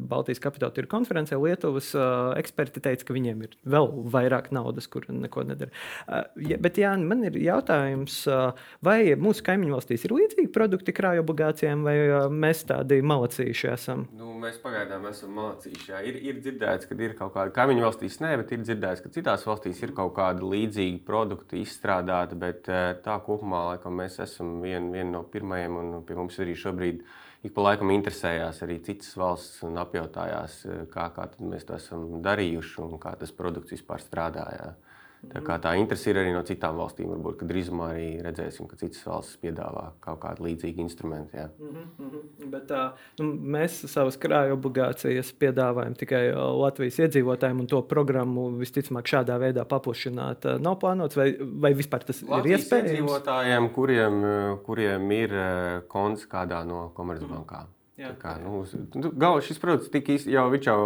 Baltijas 0.00 0.40
kapitāla 0.40 0.72
tirgus 0.72 0.94
konferencē, 0.94 1.36
Lietuvas 1.40 1.90
uh, 1.98 2.32
eksperti 2.40 2.80
teica, 2.84 3.04
ka 3.04 3.16
viņiem 3.16 3.42
ir 3.44 3.56
vēl 3.68 3.90
vairāk 4.14 4.48
naudas, 4.56 4.88
kur 4.88 5.04
neko 5.12 5.44
nedara. 5.50 5.74
Uh, 6.08 6.24
ja, 6.48 6.56
bet 6.64 6.80
jā, 6.80 6.94
man 6.96 7.26
ir 7.28 7.36
jautājums, 7.42 8.22
uh, 8.30 8.56
vai 8.84 9.12
mūsu 9.20 9.44
kaimiņu 9.46 9.76
valstīs 9.76 10.06
ir 10.08 10.16
līdzīgi 10.16 10.48
produkti 10.54 10.96
krāju 10.96 11.26
obligācijām, 11.26 11.84
vai 11.84 11.96
uh, 12.06 12.30
mēs 12.32 12.64
tādi 12.70 13.02
malacīši 13.04 13.70
esam? 13.74 14.06
Nu, 14.16 14.32
mēs 14.40 14.56
pagaidām 14.64 15.04
esam 15.10 15.36
malacīši. 15.36 15.90
Jā. 15.92 16.02
Ir, 16.08 16.18
ir 16.24 16.40
dzirdēts, 16.40 16.88
ka 16.88 16.96
ir 16.96 17.16
kaut 17.18 17.34
kāda 17.36 17.52
kaimiņu 17.56 17.84
valstīs, 17.84 18.20
nē, 18.24 18.32
bet 18.40 18.56
ir 18.56 18.64
dzirdēts, 18.64 19.04
ka 19.04 19.12
citās 19.12 19.44
valstīs 19.48 19.82
ir 19.84 19.92
kaut 19.96 20.05
kaut 20.06 20.16
kādi 20.16 20.46
līdzīgi 20.54 21.02
produkti 21.06 21.60
izstrādāti, 21.64 22.38
bet 22.38 22.68
tā 23.04 23.20
kopumā 23.26 23.66
laikam, 23.72 23.96
mēs 23.98 24.20
esam 24.24 24.60
vieni 24.62 24.94
vien 24.94 25.12
no 25.12 25.24
pirmajiem, 25.30 25.78
pie 26.06 26.18
mums 26.18 26.38
arī 26.42 26.56
šobrīd 26.58 27.02
ik 27.46 27.54
pa 27.54 27.66
laikam 27.68 27.92
interesējās 27.94 28.62
arī 28.66 28.80
citas 28.86 29.12
valsts 29.18 29.62
un 29.66 29.78
apjautājās, 29.82 30.62
kā, 30.92 31.10
kā 31.14 31.28
mēs 31.42 31.66
to 31.68 31.76
esam 31.78 32.20
darījuši 32.24 32.82
un 32.86 32.98
kā 33.02 33.14
tas 33.20 33.34
produkts 33.34 33.76
vispār 33.76 34.02
strādāja. 34.02 34.72
Tā, 35.32 35.42
kā 35.44 35.56
tā 35.62 35.72
interese 35.80 36.10
ir 36.10 36.20
arī 36.20 36.32
no 36.34 36.42
citām 36.46 36.78
valstīm. 36.80 37.10
Varbūt 37.12 37.44
drīzumā 37.48 37.90
arī 37.92 38.06
redzēsim, 38.24 38.68
ka 38.70 38.78
citas 38.80 39.02
valstis 39.06 39.38
piedāvā 39.42 39.84
kaut 40.04 40.20
kādu 40.22 40.46
līdzīgu 40.46 40.84
instrumentu. 40.84 41.36
Jā. 41.36 41.48
Mm 41.58 41.84
-hmm. 41.98 42.50
Bet, 42.50 42.66
tā, 42.70 42.82
nu, 43.18 43.32
mēs 43.56 43.86
savas 43.90 44.16
krājuma 44.16 44.56
obligācijas 44.56 45.32
piedāvājam 45.32 45.94
tikai 45.98 46.32
Latvijas 46.34 46.98
iedzīvotājiem, 46.98 47.60
un 47.60 47.66
to 47.66 47.82
programmu 47.82 48.50
visticamāk 48.58 49.06
šādā 49.06 49.38
veidā 49.38 49.64
paplašināt 49.64 50.44
nav 50.60 50.78
plānots. 50.80 51.16
Vai, 51.16 51.36
vai 51.40 51.74
vispār 51.74 52.04
tas 52.04 52.22
Latvijas 52.22 52.60
ir 52.60 52.64
iespējams? 52.64 52.90
Iedzīvotājiem, 52.90 53.70
kuriem, 53.72 54.22
kuriem 54.64 55.10
ir 55.10 55.30
konts 55.88 56.26
kādā 56.26 56.64
no 56.64 56.90
komercbankām. 56.94 57.66
Mm. 57.66 57.75
Jā, 57.96 58.10
kā, 58.20 58.34
nu, 58.42 58.58
nu, 59.00 59.10
gal, 59.16 59.38
šis 59.40 59.60
produkts 59.60 59.88
tika, 59.88 60.18
jau, 60.28 60.50
jau 60.60 60.80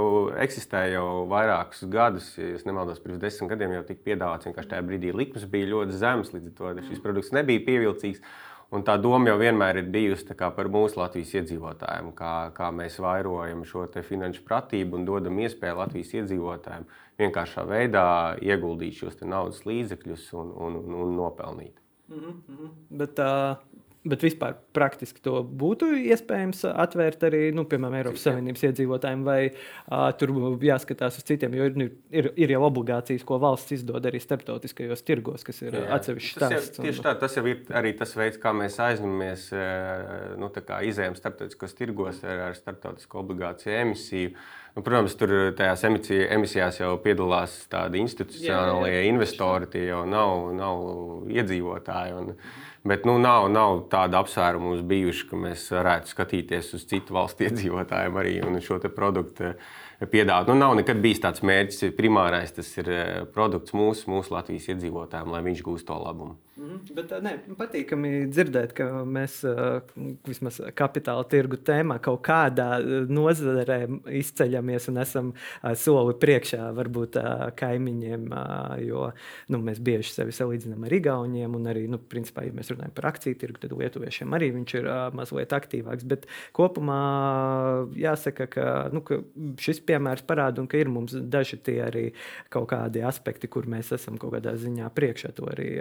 eksistē 0.45 0.85
jau 0.93 1.25
vairākus 1.31 1.83
gadus. 1.91 2.29
Ja 2.39 2.61
nemaldos, 2.69 3.01
pirms 3.03 3.19
desmit 3.19 3.51
gadiem 3.51 3.75
jau 3.75 3.83
tika 3.89 4.05
piedāvāts. 4.07 4.47
Vienkārši 4.47 4.71
tajā 4.71 4.85
brīdī 4.87 5.11
likmes 5.11 5.49
bija 5.51 5.73
ļoti 5.73 5.99
zemes, 5.99 6.31
līdz 6.31 6.53
ar 6.53 6.55
to 6.61 6.87
šis 6.87 7.03
produkts 7.03 7.35
nebija 7.35 7.65
pievilcīgs. 7.67 8.23
Un 8.71 8.85
tā 8.87 8.95
doma 9.03 9.33
jau 9.33 9.41
vienmēr 9.41 9.81
ir 9.81 9.89
bijusi 9.91 10.37
par 10.39 10.69
mūsu 10.71 11.01
Latvijas 11.01 11.33
iedzīvotājiem, 11.41 12.13
kā, 12.15 12.35
kā 12.55 12.69
mēs 12.71 13.01
vairojam 13.03 13.65
šo 13.67 13.89
finanšu 13.91 14.45
pratību 14.47 15.01
un 15.01 15.09
dodam 15.09 15.43
iespēju 15.43 15.81
Latvijas 15.81 16.15
iedzīvotājiem 16.21 16.87
vienkāršā 17.19 17.67
veidā 17.67 18.07
ieguldīt 18.39 19.01
šos 19.01 19.19
naudas 19.27 19.65
līdzekļus 19.67 20.31
un, 20.39 20.55
un, 20.55 20.79
un, 20.85 20.99
un 21.03 21.17
nopelnīt. 21.19 21.75
Mm 22.11 22.23
-hmm. 22.23 22.71
Bet, 23.03 23.19
uh, 23.19 23.59
Bet 24.01 24.23
vispār 24.25 24.55
praktiski 24.73 25.21
to 25.21 25.43
būtu 25.45 25.91
iespējams 26.09 26.63
atvērt 26.71 27.27
arī, 27.29 27.41
nu, 27.53 27.67
piemēram, 27.69 27.99
Eiropas 27.99 28.23
Savienības 28.25 28.63
iedzīvotājiem, 28.71 29.25
vai 29.27 29.41
uh, 29.51 30.07
tur 30.17 30.33
jāskatās 30.65 31.19
uz 31.21 31.27
citiem, 31.29 31.53
jo 31.59 31.67
ir, 31.69 31.91
ir, 32.17 32.31
ir 32.47 32.55
jau 32.55 32.63
obligācijas, 32.71 33.27
ko 33.29 33.37
valsts 33.43 33.77
izdod 33.77 34.09
arī 34.09 34.23
starptautiskajos 34.25 35.05
tirgos, 35.05 35.45
kas 35.45 35.61
ir 35.67 35.77
atsevišķs 35.83 36.33
stāsts. 36.39 36.81
Tieši 36.81 37.05
tā, 37.05 37.13
tas 37.21 37.37
jau 37.37 37.45
ir 37.53 37.61
arī 37.77 37.93
tas 37.99 38.17
veids, 38.17 38.41
kā 38.41 38.55
mēs 38.57 38.81
aizņemamies, 38.81 39.47
nu, 40.41 40.49
izējām 40.89 41.21
starptautiskos 41.21 41.77
tirgos 41.77 42.25
ar, 42.25 42.47
ar 42.49 42.57
starptautisko 42.57 43.21
obligāciju 43.21 43.77
emisiju. 43.83 44.33
Nu, 44.77 44.85
protams, 44.87 45.17
tur 45.19 45.33
tajās 45.59 45.83
emisijās 45.85 46.79
jau 46.79 46.93
piedalās 47.03 47.57
tādi 47.73 47.99
institucionālie 48.05 49.07
investori, 49.09 49.67
tie 49.73 49.89
jau 49.89 50.05
nav, 50.07 50.51
nav 50.55 50.85
iedzīvotāji. 51.31 52.19
Un. 52.21 52.35
Bet 52.87 53.05
nu, 53.05 53.19
nav, 53.21 53.51
nav 53.53 53.83
tāda 53.93 54.23
apsvēruma 54.23 54.71
mums 54.71 54.85
bijuši, 54.89 55.27
ka 55.29 55.41
mēs 55.43 55.67
varētu 55.75 56.15
skatīties 56.15 56.71
uz 56.79 56.87
citu 56.89 57.17
valstu 57.19 57.45
iedzīvotājiem 57.49 58.21
arī 58.23 58.39
un 58.47 58.61
šo 58.65 58.79
produktu 58.95 59.53
piedāvāt. 60.09 60.49
Nu, 60.49 60.57
nav 60.57 60.79
nekad 60.79 61.03
bijis 61.03 61.21
tāds 61.21 61.43
mērķis. 61.45 61.91
Primārais 61.99 62.55
tas 62.57 62.71
ir 62.81 62.89
eh, 62.95 63.11
produkts 63.35 63.75
mūsu, 63.77 64.09
mūsu 64.13 64.33
Latvijas 64.33 64.71
iedzīvotājiem, 64.73 65.35
lai 65.35 65.43
viņš 65.51 65.67
gūst 65.67 65.91
to 65.91 65.99
labumu. 65.99 66.39
Mm, 66.61 66.81
bet 66.93 67.13
ne, 67.25 67.31
patīkami 67.57 68.27
dzirdēt, 68.29 68.75
ka 68.77 68.87
mēs 69.09 69.39
vismaz 70.29 70.59
kapitāla 70.77 71.25
tirgu 71.31 71.57
tēmā 71.65 71.97
kaut 72.05 72.21
kādā 72.27 72.83
nozarē 73.09 73.79
izceļamies 74.19 74.91
un 74.93 75.01
esam 75.01 75.31
soli 75.81 76.13
priekšā 76.21 76.67
varbūt 76.77 77.17
kaimiņiem. 77.57 78.27
Jo 78.85 79.07
nu, 79.53 79.61
mēs 79.65 79.81
bieži 79.85 80.13
sevi 80.13 80.35
salīdzinām 80.37 80.85
ar 80.85 80.97
Igauniem, 80.99 81.55
un 81.57 81.71
arī, 81.71 81.87
nu, 81.89 82.01
principā, 82.13 82.45
ja 82.45 82.53
mēs 82.57 82.73
runājam 82.75 82.93
par 82.99 83.09
akciju 83.15 83.41
tirgu, 83.41 83.63
tad 83.63 83.73
lietuviešiem 83.81 84.37
arī 84.37 84.51
viņš 84.59 84.77
ir 84.83 84.91
mazliet 85.17 85.57
aktīvāks. 85.57 86.05
Bet 86.13 86.29
kopumā 86.57 87.01
jāsaka, 87.97 88.51
ka, 88.53 88.67
nu, 88.93 89.05
ka 89.07 89.23
šis 89.65 89.81
piemērs 89.89 90.27
parāda, 90.29 90.67
ka 90.69 90.83
ir 90.83 90.93
mums 90.93 91.17
daži 91.17 91.57
tie 91.65 91.79
arī 91.87 92.07
kaut 92.53 92.69
kādi 92.75 93.07
aspekti, 93.07 93.49
kur 93.49 93.71
mēs 93.71 93.95
esam 93.97 94.21
kaut 94.21 94.37
kādā 94.37 94.59
ziņā 94.61 94.93
priekšā 94.93 95.33
to 95.41 95.49
arī 95.49 95.73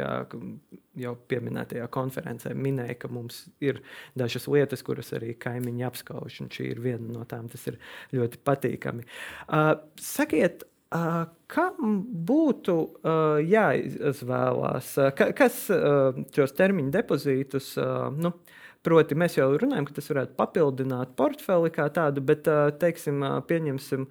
jau 0.99 1.13
pieminētajā 1.31 1.87
konferencē 1.93 2.53
minēja, 2.57 2.97
ka 3.01 3.11
mums 3.11 3.45
ir 3.63 3.81
dažas 4.19 4.47
lietas, 4.51 4.83
kuras 4.85 5.13
arī 5.17 5.33
kaimiņi 5.39 5.85
apskauž, 5.87 6.41
un 6.43 6.51
šī 6.53 6.71
ir 6.73 6.83
viena 6.83 7.13
no 7.19 7.25
tām. 7.29 7.47
Tas 7.51 7.65
ir 7.71 7.79
ļoti 8.15 8.41
patīkami. 8.45 9.07
Uh, 9.47 9.71
sakiet, 10.03 10.65
uh, 10.95 11.25
kam 11.51 11.99
būtu 12.29 12.77
uh, 12.79 13.39
jāizvēlās? 13.43 14.93
Uh, 14.99 15.11
ka, 15.17 15.31
kas 15.37 15.65
uh, 15.73 16.23
šos 16.35 16.55
termiņu 16.59 16.95
depozītus? 16.99 17.75
Uh, 17.79 18.09
nu, 18.15 18.35
Proti, 18.79 19.11
mēs 19.11 19.33
jau 19.35 19.49
runājam, 19.59 19.89
ka 19.89 19.97
tas 19.97 20.05
varētu 20.07 20.37
papildināt 20.39 21.09
portfeli 21.19 21.67
kā 21.75 21.89
tādu, 21.91 22.21
bet, 22.23 22.45
teiksim, 22.79 23.25
pieņemsim, 23.49 24.05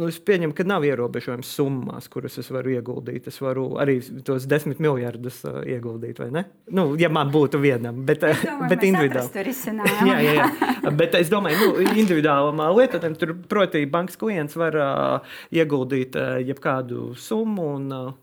Nu, 0.00 0.08
es 0.08 0.16
pieņemu, 0.24 0.54
ka 0.56 0.64
nav 0.64 0.84
ierobežojums 0.88 1.48
summās, 1.58 2.06
kuras 2.08 2.38
es 2.40 2.46
varu 2.48 2.72
ieguldīt. 2.72 3.26
Es 3.28 3.36
varu 3.42 3.66
arī 3.82 3.98
tos 4.24 4.46
desmit 4.48 4.80
miljardus 4.80 5.42
uh, 5.44 5.58
ieguldīt, 5.68 6.22
vai 6.22 6.30
ne? 6.32 6.44
Nu, 6.72 6.86
ja 7.00 7.10
man 7.12 7.28
būtu 7.34 7.60
vienam, 7.60 7.98
bet, 8.08 8.24
domāju, 8.24 8.70
bet 8.70 8.86
individuāli. 8.88 9.52
jā, 10.08 10.16
jā, 10.24 10.32
jā. 10.38 10.94
Bet 10.96 11.18
es 11.20 11.28
domāju, 11.32 11.60
nu, 11.60 11.84
individuālam 11.92 12.64
lietotājam, 12.78 13.18
tur, 13.20 13.34
proti, 13.50 13.84
bankas 13.92 14.16
klients 14.20 14.56
var 14.56 14.80
uh, 14.80 15.36
ieguldīt 15.52 16.16
uh, 16.16 16.40
jebkādu 16.48 17.10
summu. 17.20 17.68
Un, 17.76 17.92
uh, 17.92 18.18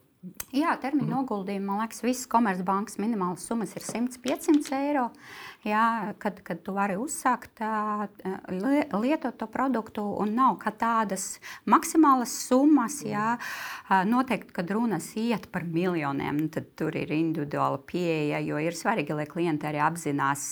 Jā, 0.55 0.73
termiņa 0.81 1.07
noguldījumi, 1.11 1.65
man 1.67 1.81
liekas, 1.83 2.01
visas 2.03 2.27
komercbankas 2.31 2.97
minimālas 2.99 3.45
summas 3.47 3.75
ir 3.77 3.83
100-500 3.85 4.79
eiro. 4.79 5.05
Jā, 5.65 6.13
kad, 6.21 6.37
kad 6.45 6.59
tu 6.63 6.73
vari 6.75 6.95
uzsākt 7.01 7.59
lietot 9.01 9.37
to 9.39 9.47
produktu 9.49 10.03
un 10.21 10.35
nav 10.37 10.59
tādas 10.77 11.39
maksimālas 11.65 12.31
summas, 12.45 12.99
jā, 13.05 13.35
noteikti, 14.05 14.53
kad 14.53 14.69
runas 14.71 15.09
iet 15.17 15.47
par 15.51 15.65
miljoniem, 15.65 16.43
tad 16.53 16.69
tur 16.77 16.95
ir 16.95 17.09
individuāla 17.15 17.81
pieeja, 17.89 18.39
jo 18.45 18.61
ir 18.61 18.77
svarīgi, 18.77 19.15
lai 19.17 19.25
klienti 19.29 19.67
arī 19.67 19.81
apzinās 19.81 20.43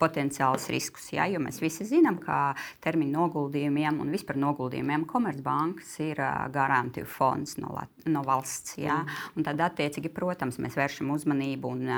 potenciālus 0.00 0.70
riskus. 0.72 1.10
Jā, 1.12 1.28
jo 1.30 1.42
mēs 1.44 1.60
visi 1.60 1.86
zinām, 1.86 2.16
ka 2.22 2.56
termiņa 2.86 3.18
noguldījumiem 3.18 4.00
un 4.00 4.14
vispār 4.14 4.40
noguldījumiem 4.40 5.04
Komercbankas 5.10 5.92
ir 6.06 6.24
garantiju 6.56 7.06
fonds 7.10 7.58
no, 7.60 7.76
no 8.08 8.24
valsts. 8.26 8.78
Jā, 8.80 9.02
mm. 9.04 9.36
un 9.36 9.46
tad, 9.46 9.60
attiecīgi, 9.68 10.10
protams, 10.16 10.58
mēs 10.62 10.80
vēršam 10.80 11.12
uzmanību 11.14 11.76
un 11.76 11.94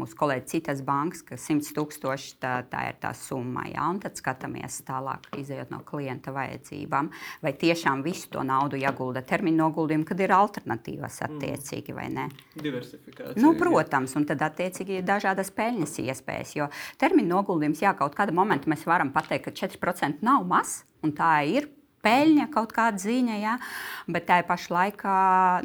mūsu 0.00 0.18
kolēģi 0.18 0.52
citas 0.56 0.82
bankas, 0.86 1.22
kas 1.28 1.44
100 1.64 1.68
100 1.68 1.76
tūkstoši 1.78 2.36
tā, 2.42 2.52
tā 2.70 2.84
ir 2.90 2.98
tā 3.02 3.12
summa. 3.16 3.64
Ja? 3.70 3.86
Un 3.90 4.00
tad 4.02 4.18
skatāmies 4.18 4.80
tālāk, 4.86 5.28
izējot 5.38 5.72
no 5.72 5.80
klienta 5.86 6.32
vajadzībām, 6.34 7.10
vai 7.44 7.54
tiešām 7.58 8.02
visu 8.06 8.30
to 8.34 8.44
naudu 8.46 8.80
jāgulda 8.80 9.22
termiņu 9.26 9.60
noguldījumu, 9.62 10.06
kad 10.08 10.20
ir 10.24 10.34
alternatīvas 10.36 11.20
mm. 11.22 11.38
attiecīgi 11.38 11.96
vai 11.96 12.08
ne. 12.14 12.28
Diversifikācija. 12.58 13.38
Nu, 13.42 13.54
protams, 13.58 14.16
un 14.18 14.28
tad 14.28 14.44
attiecīgi 14.48 15.00
ir 15.00 15.08
dažādas 15.08 15.52
peļņas 15.54 15.98
iespējas, 16.04 16.54
jo 16.58 16.68
termiņu 17.00 17.32
noguldījums, 17.32 17.82
jā, 17.84 17.94
kaut 17.98 18.16
kādā 18.18 18.34
momentā 18.36 18.70
mēs 18.70 18.86
varam 18.88 19.12
pateikt, 19.14 19.48
ka 19.48 19.56
4% 19.66 20.24
nav 20.26 20.46
maz, 20.48 20.82
un 21.04 21.14
tā 21.16 21.32
ir 21.48 21.70
peļņa, 22.04 22.46
kaut 22.54 22.70
kāda 22.76 23.00
ziņa, 23.02 23.38
ja? 23.42 23.56
bet 24.10 24.28
tā 24.28 24.38
pašā 24.46 24.74
laikā, 24.74 25.16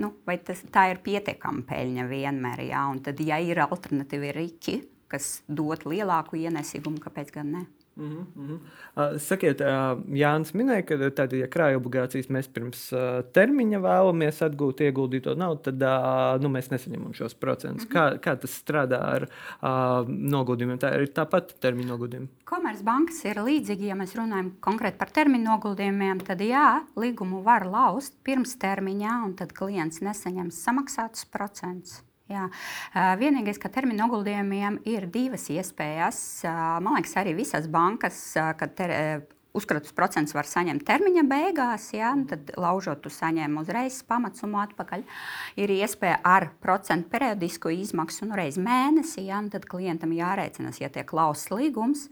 nu, 0.02 0.16
vai 0.28 0.40
tas, 0.42 0.64
tā 0.74 0.88
ir 0.92 1.04
pietiekama 1.06 1.62
peļņa 1.70 2.08
vienmēr, 2.10 2.66
ja? 2.72 2.88
un 2.90 3.04
tad, 3.06 3.22
ja 3.22 3.38
ir 3.38 3.62
alternatīvi 3.64 4.34
rīki, 4.34 4.80
kas 5.14 5.32
dot 5.48 5.88
lielāku 5.90 6.42
ienesīgumu, 6.42 7.02
kāpēc 7.06 7.32
gan 7.38 7.56
ne? 7.58 7.66
Mm 7.96 8.28
-hmm. 8.38 8.54
uh, 8.54 9.20
sakiet, 9.22 9.62
uh, 9.62 10.16
Jānis 10.18 10.54
minēja, 10.54 10.82
ka 10.82 11.10
tad, 11.10 11.34
ja 11.34 11.48
krājuma 11.48 11.78
obligācijas 11.78 12.30
mēs 12.30 12.48
pirms 12.54 12.94
uh, 12.94 13.22
termiņa 13.34 13.80
vēlamies 13.80 14.42
atgūt 14.42 14.82
ieguldīto 14.82 15.36
naudu, 15.38 15.62
tad 15.70 15.84
nu, 16.42 16.50
mēs 16.50 16.72
nesaņemam 16.72 17.14
šos 17.14 17.34
procentus. 17.34 17.86
Mm 17.86 17.92
-hmm. 17.92 18.20
kā, 18.20 18.20
kā 18.20 18.40
tas 18.40 18.64
strādā 18.64 19.00
ar 19.00 19.28
noguldījumiem? 20.08 20.80
Tā 20.80 21.02
ir 21.02 21.08
tāpat 21.08 21.54
termiņa 21.60 21.88
noguldījumi. 21.88 22.28
Komercbankas 22.46 23.26
ir 23.26 23.36
līdzīgi, 23.36 23.86
ja 23.88 23.96
mēs 23.96 24.16
runājam 24.16 24.52
konkrēti 24.60 24.98
par 24.98 25.10
termiņa 25.10 25.52
noguldījumiem, 25.52 26.20
tad 26.20 26.42
jā, 26.42 26.82
līgumu 26.96 27.44
var 27.44 27.66
laust 27.66 28.14
pirms 28.24 28.58
termiņā, 28.58 29.26
un 29.26 29.34
tad 29.34 29.54
klients 29.54 30.02
nesaņems 30.02 30.64
samaksātus 30.66 31.26
procentus. 31.26 32.04
Jā. 32.32 32.48
Vienīgais, 33.20 33.60
ka 33.60 33.72
termiņa 33.74 34.06
noguldījumiem 34.06 34.80
ir 34.88 35.10
divas 35.12 35.50
iespējas. 35.52 36.20
Man 36.84 36.96
liekas, 36.96 37.18
arī 37.20 37.36
visas 37.36 37.68
bankas, 37.72 38.20
kad 38.60 38.76
ter, 38.78 38.94
uzkratus 39.54 39.94
procents 39.96 40.34
var 40.34 40.48
saņemt 40.50 40.84
termiņa 40.88 41.24
beigās, 41.30 41.88
ja, 41.94 42.12
tad 42.30 42.50
laužot, 42.58 43.04
tu 43.04 43.12
saņem 43.14 43.60
uzreiz 43.62 44.00
pamatsumu 44.10 44.58
atpakaļ. 44.64 45.06
Ir 45.62 45.74
iespēja 45.76 46.18
ar 46.26 46.48
procentu 46.64 47.12
periodisku 47.14 47.72
izmaksu 47.74 48.28
nu, 48.30 48.38
reiz 48.40 48.58
mēnesī, 48.58 49.28
ja, 49.30 49.44
tad 49.54 49.68
klientam 49.70 50.16
jārēķinas, 50.18 50.82
ja 50.82 50.90
tiek 50.94 51.14
lausts 51.14 51.54
līgums, 51.54 52.08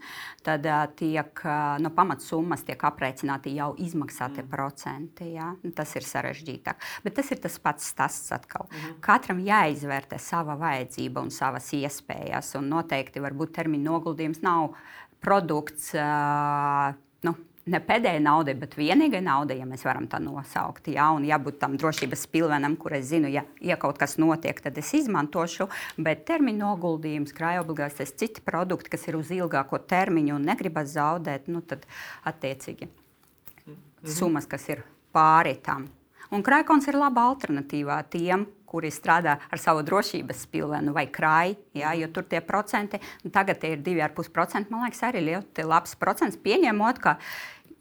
tad 0.46 0.66
tiek 0.98 1.44
no 1.82 1.92
pamatsummas 1.96 2.62
tiek 2.68 2.86
aprēķināti 2.86 3.56
jau 3.58 3.72
izmaksātie 3.82 4.44
mm. 4.44 4.50
procenti. 4.52 5.32
Ja. 5.34 5.52
Tas 5.76 5.96
ir 5.98 6.06
sarežģītāk. 6.06 6.82
Bet 7.02 7.18
tas 7.18 7.30
ir 7.34 7.42
tas 7.42 7.58
pats 7.62 7.90
stāsts 7.90 8.32
atkal. 8.34 8.68
Mm. 8.70 8.98
Katram 9.04 9.42
jāizvērtē 9.42 10.18
sava 10.22 10.54
vajadzība 10.60 11.24
un 11.24 11.32
savas 11.34 11.72
iespējas, 11.74 12.54
un 12.60 12.70
noteikti 12.70 13.22
varbūt 13.22 13.56
termiņa 13.58 13.88
noguldījums 13.90 14.44
nav 14.46 14.76
produkts. 15.22 15.90
Uh, 15.96 16.92
nu, 17.26 17.34
ne 17.70 17.78
pēdējai 17.82 18.22
naudai, 18.22 18.54
bet 18.58 18.74
vienīgai 18.78 19.20
naudai, 19.24 19.58
ja 19.60 19.66
mēs 19.68 19.84
varam 19.86 20.08
tā 20.10 20.18
nosaukt. 20.22 20.88
Jā, 20.92 21.08
un 21.14 21.26
jābūt 21.26 21.60
tam 21.62 21.76
drošības 21.78 22.26
pilvenam, 22.32 22.76
kur 22.80 22.96
es 22.98 23.08
zinu, 23.12 23.30
ja, 23.30 23.44
ja 23.62 23.78
kaut 23.80 24.00
kas 24.02 24.18
notiek, 24.20 24.58
tad 24.64 24.78
es 24.80 24.92
izmantošu. 24.98 25.68
Bet 26.02 26.24
termiņa 26.30 26.64
noguldījums, 26.64 27.34
krājobligācijas, 27.36 28.16
citi 28.18 28.44
produkti, 28.44 28.94
kas 28.96 29.06
ir 29.08 29.18
uz 29.20 29.30
ilgāko 29.34 29.78
termiņu 29.78 30.36
un 30.38 30.50
negribas 30.50 30.94
zaudēt, 30.96 31.50
nu, 31.52 31.62
tad 31.62 31.86
attiecīgi 32.28 32.90
mhm. 32.90 33.80
summas, 34.18 34.50
kas 34.50 34.68
ir 34.72 34.86
pāri 35.14 35.58
tam. 35.62 35.90
Un 36.32 36.40
krājkons 36.40 36.86
ir 36.88 36.96
laba 36.96 37.26
alternatīvā 37.28 37.98
tiem, 38.08 38.46
kuri 38.72 38.90
strādā 38.92 39.36
ar 39.52 39.60
savu 39.60 39.84
drošības 39.86 40.46
pilvenu 40.52 40.94
vai 40.96 41.06
krāju, 41.12 41.58
ja, 41.76 41.92
jo 41.98 42.08
tur 42.12 42.24
tie 42.28 42.40
procenti, 42.44 43.00
tagad 43.32 43.60
tie 43.60 43.74
ir 43.76 43.84
2,5%, 43.84 44.72
man 44.72 44.86
liekas, 44.86 45.04
arī 45.08 45.26
ļoti 45.28 45.66
labs 45.68 45.94
procents, 46.00 46.40
pieņemot, 46.40 47.02
ka 47.02 47.18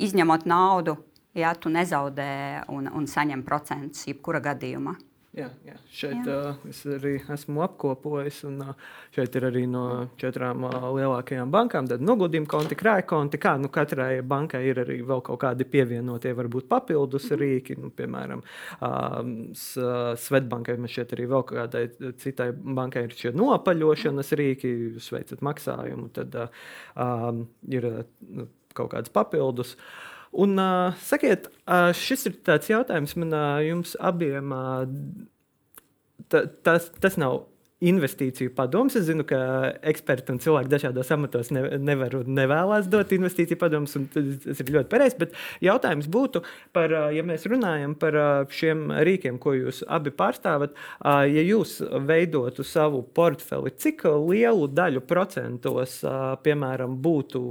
izņemot 0.01 0.45
naudu, 0.49 0.97
ja 1.37 1.53
tu 1.55 1.71
nezaudē 1.71 2.31
un, 2.73 2.91
un 2.91 3.07
saņem 3.07 3.45
procentus 3.47 4.07
jebkura 4.09 4.43
gadījumā. 4.51 4.97
Jā, 5.31 5.45
jā. 5.63 5.77
Šeit 5.95 6.25
jā. 6.27 6.33
Uh, 6.51 6.63
es 6.67 6.81
arī 6.91 7.13
esmu 7.31 7.61
apkopojis. 7.63 8.41
Un, 8.49 8.57
uh, 8.65 8.89
šeit 9.15 9.37
ir 9.39 9.45
arī 9.47 9.61
no 9.69 9.83
četrām 10.19 10.65
uh, 10.67 10.89
lielākajām 10.91 11.53
bankām. 11.53 11.87
Tad 11.87 12.03
noguldījuma 12.03 12.49
konti, 12.51 12.75
krājuma 12.75 13.07
konti. 13.07 13.39
Kā, 13.39 13.53
nu, 13.61 13.69
katrai 13.71 14.19
bankai 14.27 14.65
ir 14.67 14.83
arī 14.83 14.99
vēl 15.07 15.23
kaut 15.23 15.39
kādi 15.45 15.67
pievienotie, 15.71 16.35
varbūt 16.35 16.67
papildus 16.71 17.29
mm 17.29 17.37
-hmm. 17.37 17.41
rīki. 17.45 17.79
Nu, 17.79 17.93
piemēram, 17.95 18.43
uh, 18.81 20.17
Svetbankai 20.19 20.77
mēs 20.77 20.99
šeit 20.99 21.15
arī 21.15 21.31
vēl 21.31 21.47
kādai 21.47 21.87
citai 22.19 22.51
bankai 22.51 23.07
ir 23.07 23.15
šie 23.15 23.31
nopaļošanas 23.31 24.35
rīki. 24.35 24.75
Jūs 24.91 25.11
veicat 25.15 25.39
maksājumu, 25.39 26.11
tad 26.11 26.35
uh, 26.35 26.47
um, 26.95 27.47
ir 27.69 27.85
uh, 27.85 28.47
kaut 28.73 28.91
kāds 28.91 29.09
papildus. 29.09 29.75
Uh, 29.75 30.11
Un, 30.31 30.55
uh, 30.59 30.95
sakiet, 31.03 31.49
uh, 31.67 31.91
šis 31.95 32.29
ir 32.29 32.37
tāds 32.47 32.71
jautājums 32.71 33.17
man 33.19 33.35
uh, 33.35 33.59
jums 33.65 33.97
abiem. 33.99 34.53
Uh, 34.55 34.85
ta, 36.31 36.45
tas, 36.63 36.87
tas 37.03 37.17
nav 37.19 37.41
investīciju 37.81 38.53
padoms. 38.55 38.95
Es 38.95 39.07
zinu, 39.07 39.25
ka 39.27 39.39
eksperti 39.91 40.31
un 40.35 40.39
cilvēki 40.41 40.69
dažādos 40.71 41.09
amatos 41.13 41.49
ne, 41.53 41.63
nevar 41.81 42.13
un 42.19 42.29
nevēlas 42.37 42.89
dot 42.91 43.11
investīciju 43.15 43.59
padomus, 43.59 43.95
un 43.97 44.05
tas 44.13 44.61
ir 44.61 44.71
ļoti 44.75 44.91
pareizi. 44.91 45.17
Bet 45.23 45.35
jautājums 45.65 46.09
būtu 46.11 46.43
par, 46.77 46.93
ja 47.15 47.25
mēs 47.25 47.47
runājam 47.49 47.97
par 47.99 48.19
šiem 48.53 48.87
rīkiem, 49.01 49.41
ko 49.41 49.55
jūs 49.57 49.81
abi 49.89 50.13
pārstāvat, 50.13 50.77
ja 51.01 51.45
jūs 51.47 51.79
veidotu 52.07 52.65
savu 52.67 53.01
portfeli, 53.17 53.73
cik 53.73 54.05
lielu 54.29 54.69
daļu 54.69 55.03
procentos, 55.09 55.99
piemēram, 56.45 56.99
būtu 57.01 57.45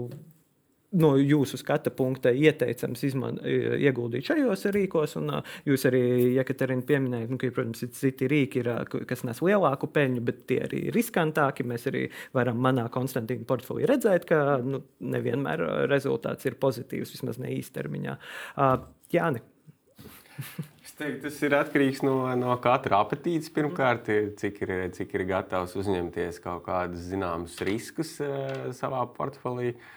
no 0.98 1.10
jūsu 1.18 1.58
skata 1.60 1.92
punkta 1.94 2.32
ieteicams 2.34 3.02
izman, 3.06 3.38
ieguldīt 3.44 4.26
šajos 4.30 4.66
rīkos. 4.74 5.16
Un, 5.20 5.32
jūs 5.68 5.86
arī, 5.90 6.02
Jekaterina, 6.36 6.84
pieminējāt, 6.86 7.30
nu, 7.30 7.38
ka, 7.40 7.52
protams, 7.54 7.84
ir 7.86 7.92
citi 7.96 8.30
rīki, 8.30 8.64
ir, 8.64 8.72
kas 9.10 9.24
nes 9.28 9.42
lielāku 9.44 9.90
peļņu, 9.94 10.24
bet 10.26 10.42
tie 10.50 10.60
arī 10.66 10.86
ir 10.88 10.96
riskantāki. 10.96 11.66
Mēs 11.68 11.86
arī 11.90 12.06
varam 12.36 12.58
manā 12.62 12.88
Konstantīna 12.92 13.46
portfelī 13.48 13.86
redzēt, 13.90 14.26
ka 14.30 14.58
nu, 14.64 14.82
nevienmēr 15.14 15.64
rezultāts 15.90 16.48
ir 16.50 16.58
pozitīvs, 16.60 17.14
vismaz 17.14 17.40
ne 17.42 17.54
īstermiņā. 17.58 18.18
Uh, 18.56 18.76
Jāni. 19.14 19.42
Teiktu, 21.00 21.30
tas 21.30 21.36
ir 21.46 21.54
atkarīgs 21.56 22.02
no, 22.04 22.26
no 22.36 22.52
katra 22.60 22.98
apetītes. 23.00 23.48
Pirmkārt, 23.54 24.10
cik 24.36 24.58
ir, 24.66 24.72
cik 24.92 25.14
ir 25.16 25.24
gatavs 25.30 25.72
uzņemties 25.80 26.42
kaut 26.44 26.66
kādus 26.66 27.06
zināmus 27.08 27.54
riskus 27.64 28.18
savā 28.76 29.06
portfelī. 29.14 29.70
Uh, 29.72 29.96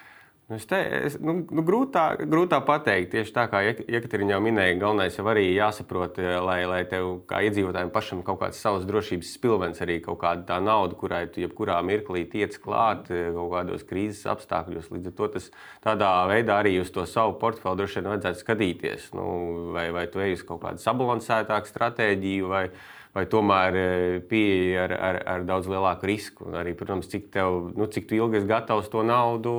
es 0.52 0.66
te, 0.68 0.78
es, 1.08 1.16
nu, 1.24 1.36
nu, 1.48 1.64
grūtā, 1.66 2.04
grūtā 2.28 2.60
pateikt, 2.68 3.14
tieši 3.14 3.34
tā 3.36 3.46
kā 3.52 3.62
Jekaterina 3.64 4.36
jau 4.36 4.40
minēja, 4.44 4.76
galvenais 4.82 5.16
jau 5.16 5.26
arī 5.32 5.46
jāsaprot, 5.54 6.20
eh, 6.20 6.36
lai, 6.44 6.58
lai 6.68 6.82
tev 6.90 7.22
kā 7.30 7.40
iedzīvotājiem 7.48 7.92
pašam 7.94 8.24
kaut 8.28 8.42
kāds 8.42 8.60
savs 8.60 8.88
drošības 8.90 9.34
spilvens, 9.38 9.82
arī 9.86 10.00
kaut 10.04 10.20
kāda 10.24 10.44
tā 10.50 10.60
nauda, 10.64 10.98
kurai 11.00 11.26
tu 11.32 11.44
jebkurā 11.44 11.80
mirklī 11.88 12.26
tiec 12.30 12.58
klāt 12.64 13.12
eh, 13.14 13.30
kaut 13.36 13.54
kādos 13.56 13.86
krīzes 13.88 14.26
apstākļos. 14.34 14.92
Līdz 14.94 15.14
ar 15.14 15.16
to 15.20 15.30
tas 15.38 15.48
tādā 15.86 16.12
veidā 16.32 16.60
arī 16.60 16.76
uz 16.82 16.92
to 16.92 17.08
savu 17.10 17.38
portfeli 17.40 17.80
droši 17.80 18.02
vien 18.02 18.12
vajadzētu 18.12 18.44
skatīties. 18.44 19.14
Nu, 19.16 19.30
vai, 19.76 19.88
vai 19.96 20.10
tu 20.12 20.24
ej 20.24 20.36
uz 20.40 20.44
kaut 20.48 20.64
kādu 20.66 20.84
sabalansētāku 20.84 21.72
stratēģiju 21.72 22.52
vai 22.52 22.68
ne 22.68 23.02
vai 23.14 23.24
tomēr 23.30 23.78
e, 23.78 23.88
pieeja 24.30 24.88
ar, 24.88 24.94
ar, 24.98 25.20
ar 25.36 25.48
daudz 25.48 25.70
lielāku 25.70 26.10
risku. 26.10 26.48
Un 26.50 26.58
arī, 26.62 26.74
protams, 26.78 27.10
cik, 27.12 27.30
tev, 27.34 27.72
nu, 27.78 27.88
cik 27.94 28.12
ilgi 28.18 28.42
esi 28.42 28.50
gatavs 28.50 28.90
to 28.94 29.06
naudu 29.06 29.56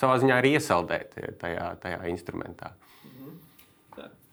savā 0.00 0.18
ziņā 0.22 0.40
arī 0.40 0.56
iesaldēt 0.56 1.18
tajā, 1.40 1.72
tajā 1.82 2.02
instrumentā. 2.12 2.74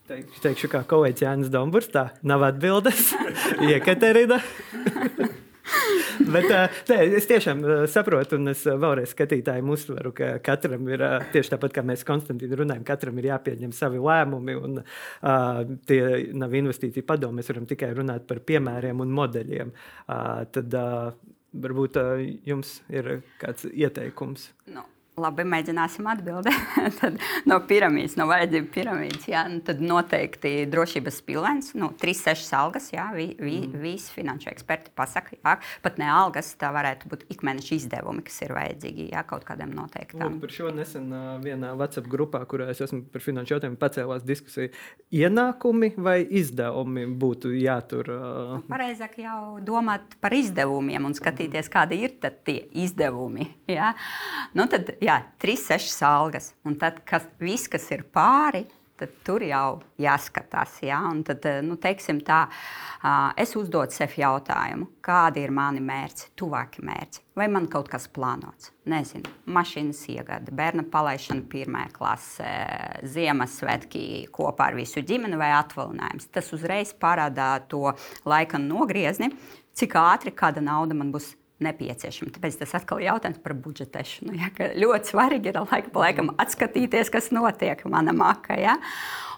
Teikšu, 0.05 0.69
kā 0.69 0.83
kolēģis 0.85 1.23
Jānis 1.23 1.49
Dombūrs, 1.49 1.89
tā 1.89 2.11
nav 2.29 2.43
atbildes. 2.45 3.09
Iekaterina. 3.71 4.37
Bet, 6.35 6.47
tē, 6.88 6.97
es 7.19 7.27
tiešām 7.29 7.61
saprotu, 7.91 8.39
un 8.39 8.53
es 8.53 8.63
vēlreiz 8.65 9.11
skatītājiem 9.13 9.69
uzsveru, 9.75 10.13
ka 10.15 10.31
katram 10.45 10.88
ir 10.89 11.03
tieši 11.33 11.53
tāpat, 11.55 11.75
kā 11.75 11.83
mēs 11.85 12.05
Konstantīnu 12.07 12.61
runājam, 12.61 12.85
katram 12.88 13.19
ir 13.21 13.29
jāpieņem 13.31 13.75
savi 13.75 14.01
lēmumi. 14.01 14.57
Un, 14.65 14.81
uh, 14.81 15.61
tie 15.89 16.01
nav 16.38 16.55
investīcija 16.55 17.07
padomi, 17.07 17.41
mēs 17.41 17.51
varam 17.51 17.69
tikai 17.69 17.91
runāt 17.97 18.27
par 18.29 18.41
piemēriem 18.47 19.03
un 19.03 19.15
modeļiem. 19.19 19.75
Uh, 20.07 20.43
tad 20.55 20.79
uh, 20.79 21.13
varbūt 21.55 21.99
jums 22.47 22.79
ir 22.91 23.17
kāds 23.41 23.67
ieteikums. 23.71 24.49
No. 24.73 24.88
Labi, 25.15 25.45
mēģināsim 25.47 26.08
atbildēt. 26.12 26.97
no 27.49 27.58
piramīdas, 27.69 28.17
no 28.19 28.25
vajadzību 28.28 28.67
piramīdas, 28.73 29.28
jā, 29.32 29.45
nu, 29.47 29.62
tad 29.63 29.80
noteikti 29.80 30.65
drošības 30.67 31.19
pilvens, 31.23 31.69
nu, 31.80 31.88
3-6 32.01 32.49
algas, 32.60 32.89
jā, 32.91 33.06
vi, 33.15 33.30
vi, 33.39 33.62
mm. 33.63 33.78
visi 33.80 34.12
finanšu 34.12 34.49
eksperti 34.51 34.91
pasaka, 34.97 35.38
jā, 35.39 35.54
pat 35.86 36.01
ne 36.01 36.10
algas, 36.12 36.49
tā 36.60 36.73
varētu 36.75 37.08
būt 37.12 37.23
ikmēneša 37.32 37.78
izdevumi, 37.78 38.25
kas 38.28 38.41
ir 38.43 38.51
vajadzīgi, 38.58 39.06
jā, 39.13 39.21
kaut 39.30 39.45
kādam 39.47 39.71
noteiktām. 39.78 40.36
Un 40.36 40.41
par 40.43 40.51
šo 40.51 40.73
nesen 40.75 41.08
vienā 41.45 41.71
WhatsApp 41.80 42.12
grupā, 42.12 42.43
kurā 42.51 42.67
es 42.73 42.84
esmu 42.84 43.06
par 43.13 43.23
finanšu 43.23 43.56
jautājumu 43.56 43.80
pacēlās 43.80 44.28
diskusiju, 44.28 44.73
ienākumi 45.15 45.93
vai 45.95 46.17
izdevumi 46.28 47.08
būtu 47.23 47.54
jātur? 47.56 48.12
Uh... 48.12 48.51
Nu, 48.58 48.62
pareizāk 48.67 49.15
jau 49.23 49.39
domāt 49.63 50.19
par 50.19 50.36
izdevumiem 50.36 51.08
un 51.08 51.15
skatīties, 51.15 51.71
kādi 51.71 52.04
ir 52.04 52.19
tie 52.19 52.60
izdevumi, 52.84 53.47
jā. 53.71 53.93
Nu, 54.60 54.67
tad, 54.71 54.91
jā, 55.05 55.19
3-6 55.41 56.01
algas. 56.07 56.53
Un 56.65 56.79
tad, 56.81 57.03
kas, 57.07 57.27
viss, 57.41 57.69
kas 57.71 57.87
ir 57.93 58.05
pāri, 58.13 58.65
tad 58.99 59.11
tur 59.27 59.43
jau 59.43 59.81
jāskatās. 59.99 60.77
Ja? 60.85 61.01
Un 61.09 61.21
tad, 61.27 61.43
eh, 61.45 61.61
nu, 61.65 61.75
teiksim 61.81 62.21
tā, 62.25 62.45
es 63.37 63.55
uzdodu 63.59 63.93
sev 63.93 64.15
jautājumu, 64.17 64.87
kādi 65.03 65.43
ir 65.43 65.51
mani 65.53 65.83
mērķi, 65.83 66.31
tuvāki 66.39 66.83
mērķi. 66.85 67.21
Vai 67.35 67.49
man 67.51 67.67
kaut 67.71 67.89
kas 67.91 68.07
plānots? 68.07 68.71
Nezinu, 68.89 69.29
mašīnas 69.51 70.01
iegāde, 70.13 70.53
bērna 70.55 70.85
palaišana 70.91 71.43
pirmajā 71.51 71.91
klasē, 71.95 72.51
Ziemassvētki 73.11 74.29
kopā 74.33 74.71
ar 74.71 74.79
visu 74.79 75.03
ģimeni 75.03 75.39
vai 75.39 75.51
atvaļinājums. 75.59 76.29
Tas 76.31 76.53
uzreiz 76.55 76.93
parāda 76.95 77.57
to 77.67 77.91
laika 78.25 78.61
nogriezni, 78.61 79.33
cik 79.75 79.97
ātri 79.99 80.31
kāda 80.31 80.63
nauda 80.63 80.95
man 80.95 81.11
būs 81.11 81.33
nepieciešama. 81.63 82.33
Tāpēc 82.35 82.57
tas 82.59 82.73
atkal 82.77 83.01
ir 83.01 83.09
jautājums 83.09 83.41
par 83.43 83.55
budžetēšanu. 83.65 84.35
Ja, 84.39 84.49
ļoti 84.75 85.11
svarīgi 85.13 85.51
ir 85.51 85.59
laika 85.61 85.91
pa 85.93 86.03
laikam 86.03 86.33
atskatīties, 86.41 87.11
kas 87.13 87.31
notiek 87.35 87.85
manā 87.89 88.15
makā. 88.15 88.57
Ja? 88.59 88.75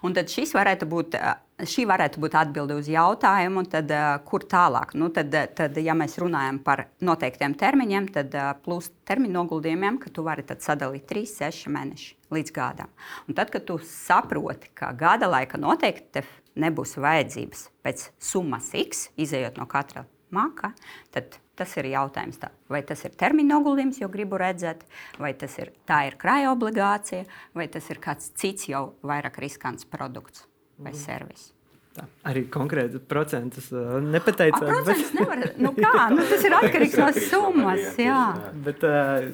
Un 0.05 0.15
tad 0.17 0.31
šis 0.33 0.55
varētu 0.57 0.89
būt. 0.89 1.19
Šī 1.57 1.87
varētu 1.89 2.21
būt 2.21 2.35
atbilde 2.37 2.75
uz 2.77 2.85
jautājumu, 2.85 3.63
tad, 3.65 3.89
kur 4.29 4.43
tālāk. 4.45 4.91
Nu, 4.93 5.07
tad, 5.09 5.33
tad, 5.57 5.79
ja 5.81 5.95
mēs 5.97 6.19
runājam 6.21 6.59
par 6.61 6.83
noteiktiem 7.01 7.55
termiņiem, 7.57 8.11
tad 8.13 8.37
plus 8.61 8.91
termiņu 9.09 9.33
noguldījumiem, 9.33 9.97
ka 10.03 10.11
tu 10.13 10.21
vari 10.27 10.45
sadalīt 10.45 11.07
3, 11.09 11.23
6 11.31 11.71
mēneši 11.73 12.13
līdz 12.37 12.53
gadam. 12.53 12.91
Un 13.25 13.39
tad, 13.39 13.49
kad 13.49 13.65
tu 13.65 13.79
saproti, 13.81 14.69
ka 14.77 14.91
gada 14.93 15.31
laika 15.33 15.57
noteikti 15.57 16.21
nebūs 16.61 16.93
vajadzības 17.01 17.65
pēc 17.81 18.05
summas 18.21 18.69
X, 18.77 19.07
izējot 19.17 19.57
no 19.57 19.65
katra 19.69 20.05
maka, 20.29 20.73
tad 21.13 21.39
tas 21.57 21.73
ir 21.79 21.89
jautājums, 21.91 22.39
tā, 22.41 22.51
vai 22.71 22.83
tas 22.87 23.03
ir 23.07 23.17
termiņa 23.17 23.55
noguldījums, 23.55 24.01
jo 24.03 24.09
gribu 24.13 24.39
redzēt, 24.41 24.85
vai 25.21 25.33
tas 25.37 25.57
ir 25.61 25.73
tā 25.89 26.03
ir 26.11 26.17
krāja 26.21 26.53
obligācija, 26.53 27.25
vai 27.57 27.67
tas 27.73 27.89
ir 27.93 28.01
kāds 28.03 28.31
cits 28.37 28.69
jau 28.71 28.91
vairāk 29.07 29.41
riskants 29.43 29.87
produkts 29.89 30.45
vai 30.77 30.93
mm. 30.93 30.99
servis. 31.01 31.51
Tā, 31.97 32.05
arī 32.29 32.43
konkrēti 32.53 32.99
procentus 33.09 33.71
nepateicāt. 33.73 34.69
A, 34.69 34.81
bet... 34.85 34.99
nevar, 35.17 35.43
nu 35.57 35.71
kā, 35.81 36.07
nu, 36.13 36.21
tas 36.29 36.45
ir 36.45 36.53
atkarīgs 36.59 36.97
no 37.01 37.07
summas. 37.17 37.87
Jā. 37.97 38.23
Bet, 38.67 38.85
uh, 38.85 39.25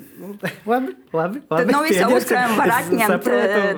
labi, 0.64 0.64
labi, 0.72 0.96
labi. 1.12 1.44
Tad 1.52 1.72
no 1.76 1.84
visa 1.84 2.08
uzkrājuma 2.08 2.60
var 2.62 2.76
atņemt 2.80 3.32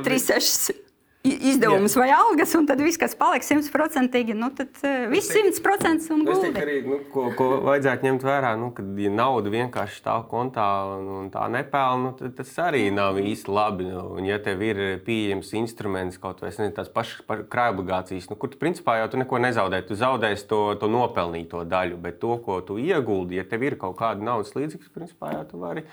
3, 0.06 0.26
6 0.30 0.85
izdevumus 1.26 1.96
vai 1.98 2.10
algas, 2.14 2.54
un 2.58 2.68
tad 2.70 2.82
viss, 2.84 3.00
kas 3.02 3.16
paliks 3.18 3.50
simtprocentīgi, 3.50 4.36
nu, 4.38 4.52
tad 4.56 4.72
uh, 4.86 5.06
viss 5.12 5.32
simtprocents 5.34 6.10
un 6.14 6.24
guldi. 6.28 6.52
Arī, 6.62 6.78
nu, 6.86 7.00
ko, 7.12 7.28
ko 7.38 7.48
vajadzētu 7.66 8.08
ņemt 8.08 8.26
vērā, 8.26 8.54
nu, 8.62 8.70
kad 8.76 9.02
ja 9.02 9.12
nauda 9.14 9.54
vienkārši 9.54 10.02
stāv 10.02 10.28
kontā 10.32 10.68
un, 10.96 11.08
un 11.20 11.30
tā 11.34 11.46
nepelna, 11.52 12.12
nu, 12.12 12.14
tad 12.20 12.36
tas 12.40 12.52
arī 12.68 12.88
nav 12.94 13.20
īsti 13.22 13.52
labi. 13.52 13.90
Nu, 13.90 14.06
un, 14.18 14.28
ja 14.30 14.38
tev 14.44 14.62
ir 14.66 14.82
pieejams 15.06 15.54
instruments, 15.58 16.20
kaut 16.22 16.44
vai 16.46 16.54
ne, 16.60 16.70
tās 16.76 16.92
pašas 16.94 17.26
krājobligācijas, 17.52 18.30
nu, 18.32 18.40
kur 18.40 18.54
tu 18.54 18.62
principā 18.62 19.00
jau 19.02 19.10
tu 19.14 19.22
neko 19.22 19.42
nezaudē, 19.46 19.82
tu 19.88 19.98
zaudēsi 20.00 20.48
to, 20.52 20.62
to 20.82 20.92
nopelnīto 20.92 21.64
daļu, 21.70 22.02
bet 22.06 22.22
to, 22.22 22.38
ko 22.46 22.60
tu 22.66 22.78
ieguldi, 22.82 23.40
ja 23.40 23.48
tev 23.50 23.66
ir 23.66 23.80
kaut 23.82 23.98
kāda 24.00 24.24
naudas 24.26 24.54
līdzekļa, 24.58 24.94
principā 24.96 25.34
jau 25.36 25.46
tu 25.50 25.62
vari 25.64 25.86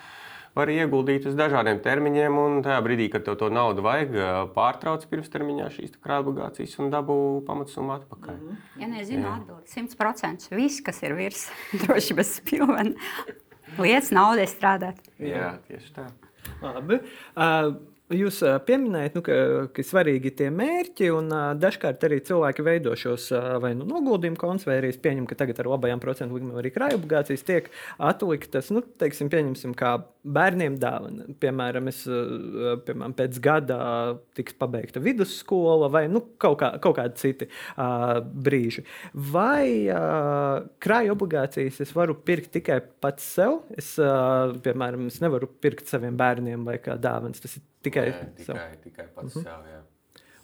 var 0.59 0.73
ieguldīt 0.73 1.27
uz 1.31 1.37
dažādiem 1.39 1.81
termiņiem, 1.85 2.39
un 2.39 2.59
tajā 2.65 2.81
brīdī, 2.85 3.09
kad 3.13 3.25
tev 3.27 3.39
to 3.41 3.49
naudu 3.53 3.85
vajag, 3.85 4.17
pārtrauc 4.57 5.07
pirmstermiņā 5.11 5.69
šīs 5.77 5.95
krājobligācijas 6.03 6.79
un 6.83 6.91
dabū 6.93 7.19
pamatsummu 7.47 7.97
atpakaļ. 7.99 8.35
Mm 8.35 8.49
-hmm. 8.49 8.83
Ja 8.83 8.89
nezinu, 8.89 9.29
atbildi 9.33 9.97
100%. 9.97 10.51
Viss, 10.57 10.81
kas 10.81 11.03
ir 11.03 11.15
virs 11.15 11.49
droši 11.85 12.15
bez 12.15 12.37
spilvena, 12.41 12.93
lietas 13.79 14.11
naudai 14.11 14.47
strādāt. 14.47 15.01
Jā, 15.19 15.57
tieši 15.69 15.95
tā. 15.97 16.11
Labi. 16.63 17.01
Uh, 17.37 17.75
Jūs 18.13 18.41
pieminējat, 18.67 19.17
nu, 19.17 19.23
ka, 19.27 19.37
ka 19.73 19.85
svarīgi 19.87 20.31
ir 20.31 20.37
tie 20.39 20.49
mērķi, 20.53 21.11
un 21.17 21.31
dažkārt 21.61 22.05
arī 22.07 22.21
cilvēki 22.27 22.65
veido 22.67 22.95
šos 22.99 23.31
vai 23.63 23.73
nu, 23.79 23.87
noguldījumu 23.89 24.41
kontus, 24.41 24.67
vai 24.69 24.79
arī 24.81 24.93
pieņem, 24.93 25.27
ka 25.31 25.39
tagad 25.43 25.63
ar 25.63 25.71
labajām 25.73 26.03
procentu 26.03 26.37
likmēm 26.37 26.61
arī 26.61 26.73
krājobligācijas 26.75 27.47
tiek 27.49 27.71
atliktas. 28.03 28.71
Nu, 28.75 28.83
teiksim, 29.01 29.31
pieņemsim, 29.33 29.77
kā 29.79 29.95
bērniem 30.23 30.77
dāvana. 30.83 31.27
Piemēram, 31.43 31.89
es, 31.91 32.03
piemēram, 32.87 33.15
pēc 33.19 33.39
gada 33.43 33.79
tiks 34.37 34.57
pabeigta 34.59 35.03
vidusskola 35.03 35.91
vai 35.93 36.05
nu, 36.13 36.23
kaut, 36.43 36.59
kā, 36.63 36.73
kaut 36.83 36.99
kādi 36.99 37.19
citi 37.23 37.49
uh, 37.49 38.21
brīži. 38.23 38.87
Vai 39.33 39.89
uh, 39.91 40.63
krājobligācijas 40.83 41.83
es 41.85 41.97
varu 41.97 42.17
pirkt 42.27 42.53
tikai 42.59 42.81
pats 43.03 43.27
sev? 43.39 43.61
Es, 43.79 43.95
uh, 44.03 44.55
piemēram, 44.63 45.09
es 45.11 45.21
nevaru 45.25 45.51
pirkt 45.63 45.91
saviem 45.91 46.17
bērniem 46.19 46.67
vai 46.69 46.79
kā 46.83 46.99
dāvanas. 47.01 47.43
Tas 47.43 47.59
ir 47.59 47.67
Tikai, 47.83 48.11
Nē, 48.11 48.29
tikai, 48.39 48.69
tikai 48.85 49.09
pats 49.15 49.37
uh 49.37 49.43
mhm. 49.43 49.49
-huh. 49.49 49.65
sev. 49.65 49.73
Jā. 49.73 49.83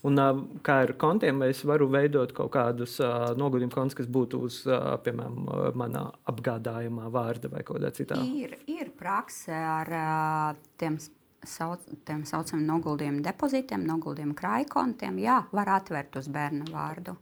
Un, 0.07 0.21
kā 0.63 0.77
ar 0.85 0.93
kontiem, 0.95 1.41
vai 1.43 1.49
es 1.51 1.65
varu 1.67 1.89
veidot 1.91 2.31
kaut 2.33 2.53
kādus 2.55 3.01
uh, 3.03 3.33
noguldījumu 3.39 3.75
kontus, 3.75 3.97
kas 3.99 4.07
būtu 4.07 4.41
uz, 4.47 4.61
uh, 4.71 4.95
piemēram, 5.03 5.49
manā 5.75 6.05
apgādājumā 6.31 7.11
vārda 7.11 7.51
vai 7.51 7.65
kādā 7.67 7.91
citā? 7.91 8.19
Ir, 8.23 8.55
ir 8.71 8.93
prakse 8.99 9.53
ar 9.53 9.91
uh, 9.91 10.61
tiem, 10.79 11.01
sauc, 11.43 11.83
tiem 12.07 12.23
saucamiem 12.25 12.67
noguldījumu 12.71 13.25
depozītiem, 13.27 13.87
noguldījumu 13.91 14.37
krājkontiem. 14.39 15.19
Jā, 15.19 15.41
var 15.53 15.73
atvērt 15.81 16.21
uz 16.23 16.31
bērnu 16.31 16.71
vārdu. 16.71 17.17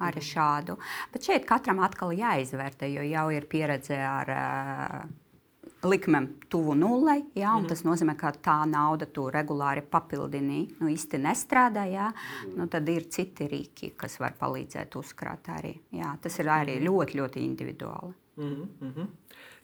Arī 0.00 0.22
mhm. 0.22 0.28
šādu. 0.30 0.78
Bet 1.12 1.26
šeit 1.26 1.44
katram 1.48 1.82
atkal 1.84 2.14
jāizvērtē, 2.16 2.88
jo 2.94 3.02
jau 3.04 3.26
ir 3.34 3.44
pieredze 3.50 3.98
ar 4.00 4.30
uh, 4.32 5.02
likmēm 5.84 6.26
tuvu 6.52 6.74
nulei. 6.74 7.22
Ja, 7.34 7.54
mm. 7.56 7.68
Tas 7.70 7.84
nozīmē, 7.86 8.16
ka 8.18 8.32
tā 8.42 8.58
nauda 8.68 9.06
tu 9.06 9.28
regulāri 9.32 9.82
papildini, 9.82 10.62
nu 10.80 10.90
īsti 10.92 11.20
nestrādā. 11.22 11.86
Ja, 11.90 12.10
mm 12.10 12.56
nu, 12.60 12.66
tad 12.68 12.88
ir 12.88 13.06
citi 13.08 13.46
rīki, 13.48 13.92
kas 13.96 14.18
var 14.20 14.34
palīdzēt 14.38 14.96
uzkrāt 14.98 15.48
arī. 15.48 15.72
Jā, 15.96 16.16
tas 16.20 16.38
ir 16.38 16.50
arī 16.50 16.76
mhm. 16.76 16.84
ļoti, 16.88 17.18
ļoti 17.20 17.44
individuāli. 17.46 18.12
Mm 18.36 18.68
-hmm. 18.80 19.06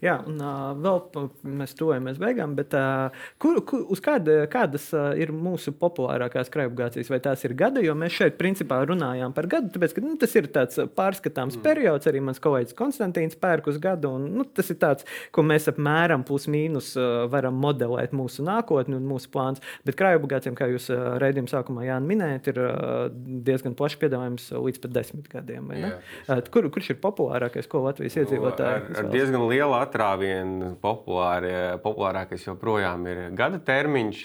Jā, 0.07 0.17
un 0.29 0.39
uh, 0.39 0.73
vēl 0.79 1.29
mēs 1.59 1.75
tuvojamies 1.79 2.19
beigām, 2.21 2.55
bet 2.59 2.75
uh, 2.77 3.15
kur, 3.43 3.59
kur, 3.67 3.83
uz 3.93 4.01
kāda, 4.05 4.45
kādas 4.51 4.89
uh, 4.95 5.09
ir 5.19 5.33
mūsu 5.35 5.73
populārākās 5.77 6.51
krājobligācijas? 6.53 7.11
Vai 7.11 7.19
tās 7.25 7.43
ir 7.47 7.57
gada? 7.59 7.83
Jo 7.83 7.97
mēs 7.99 8.15
šeit 8.15 8.37
principā 8.39 8.79
runājām 8.87 9.35
par 9.37 9.49
gadu, 9.51 9.73
tāpēc 9.75 9.97
ka 9.97 10.05
nu, 10.05 10.15
tas 10.21 10.37
ir 10.39 10.47
tāds 10.55 10.79
pārskatāms 10.99 11.59
mm. 11.59 11.65
periods. 11.65 12.11
Arī 12.11 12.23
mans 12.23 12.43
kolēģis 12.43 12.77
Konstantīns 12.79 13.39
pērk 13.41 13.71
uz 13.73 13.81
gadu, 13.83 14.13
un 14.19 14.29
nu, 14.37 14.47
tas 14.47 14.71
ir 14.71 14.79
tāds, 14.83 15.07
ko 15.35 15.43
mēs 15.47 15.67
apmēram 15.73 16.27
plus 16.29 16.47
mīnus 16.53 16.93
uh, 17.01 17.25
varam 17.33 17.59
modelēt 17.63 18.15
mūsu 18.17 18.47
nākotni 18.47 18.99
un 19.01 19.09
mūsu 19.11 19.33
plāns. 19.35 19.65
Bet 19.89 19.99
krājobligācijām, 19.99 20.59
kā 20.59 20.71
jūs 20.71 20.91
uh, 20.93 21.17
raidījuma 21.23 21.51
sākumā 21.51 21.89
Jānis 21.89 22.13
minējāt, 22.13 22.53
ir 22.53 22.63
uh, 22.63 23.09
diezgan 23.49 23.75
plašs 23.79 23.99
piedāvājums 24.05 24.53
līdz 24.55 24.85
pat 24.85 24.95
desmit 25.01 25.31
gadiem. 25.33 25.73
Jā, 25.75 25.93
uh, 26.29 26.45
kur, 26.53 26.71
kurš 26.75 26.95
ir 26.95 27.03
populārākais, 27.03 27.67
ko 27.71 27.83
Latvijas 27.89 28.21
nu, 28.21 28.27
iedzīvotāji? 28.27 28.87
Ar, 28.93 29.03
ar 29.03 29.11
diezgan 29.13 29.49
lielu 29.51 29.75
atrāvienu 29.97 30.75
populāri, 30.83 31.53
populārākais 31.85 32.45
joprojām 32.47 33.07
ir 33.09 33.21
gada 33.37 33.61
termiņš. 33.65 34.23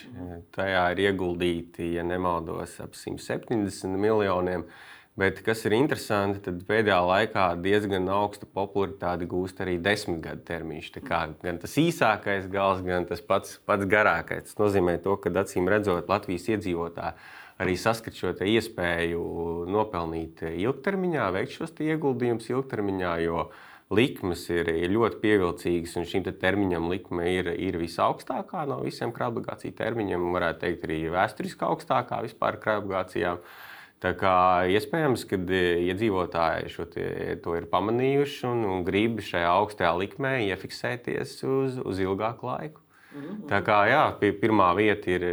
Tajā 0.55 0.85
ir 0.93 1.03
ieguldīti, 1.07 1.93
ja 1.95 2.03
nemaldos, 2.03 2.75
ap 2.83 2.97
170 2.97 3.95
miljoniem. 4.01 4.65
Bet, 5.19 5.41
kas 5.43 5.65
ir 5.67 5.75
interesanti, 5.75 6.39
tad 6.45 6.61
pēdējā 6.67 6.97
laikā 7.03 7.45
diezgan 7.61 8.07
augstu 8.11 8.47
popularitāti 8.47 9.27
gūst 9.29 9.59
arī 9.63 9.75
desmitgadu 9.83 10.43
termiņš. 10.47 10.91
Gan 11.03 11.59
tas 11.61 11.75
īsākais 11.79 12.47
gals, 12.51 12.79
gan 12.85 13.07
tas 13.09 13.23
pats, 13.23 13.57
pats 13.67 13.87
garākais. 13.91 14.47
Tas 14.47 14.59
nozīmē, 14.59 14.97
to, 15.03 15.17
ka 15.19 15.33
acīm 15.43 15.67
redzot, 15.71 16.09
Latvijas 16.11 16.47
iedzīvotāji 16.55 17.19
arī 17.61 17.75
saskat 17.77 18.15
šo 18.17 18.31
iespēju 18.33 19.19
nopelnīt 19.69 20.39
ilgtermiņā, 20.49 21.27
veikt 21.35 21.59
šos 21.59 21.75
ieguldījumus 21.83 22.47
ilgtermiņā. 22.49 23.11
Jo, 23.27 23.43
uh, 23.43 23.67
likmes 23.91 24.45
ir, 24.53 24.69
ir 24.71 24.93
ļoti 24.93 25.19
pievilcīgas, 25.23 25.97
un 25.99 26.07
šim 26.07 26.23
te 26.25 26.33
termiņam 26.35 26.87
likme 26.91 27.27
ir, 27.31 27.51
ir 27.59 27.79
visaugstākā 27.81 28.63
no 28.69 28.79
visiem 28.85 29.11
krājobligāciju 29.15 29.75
termiņiem. 29.77 30.29
Varētu 30.35 30.63
teikt, 30.65 30.87
arī 30.87 31.01
vēsturiski 31.13 31.67
augstākā 31.67 32.21
vispār 32.25 32.59
krājobligācijām. 32.63 33.41
Tā 34.01 34.15
kā 34.17 34.35
iespējams, 34.73 35.27
ka 35.29 35.37
iedzīvotāji 35.37 36.71
šo 36.73 36.87
tie, 36.89 37.09
to 37.43 37.53
ir 37.59 37.67
pamanījuši 37.69 38.47
un, 38.49 38.63
un 38.65 38.87
grib 38.87 39.19
šajā 39.21 39.51
augstajā 39.59 39.91
likmē 39.99 40.39
iefiksēties 40.47 41.35
uz, 41.45 41.77
uz 41.85 42.01
ilgāku 42.01 42.49
laiku. 42.49 42.81
-hmm. 43.13 43.43
Tā 43.51 43.61
kā 43.65 43.77
jā, 43.89 44.03
pirmā 44.41 44.71
vieta 44.77 45.11
ir 45.11 45.27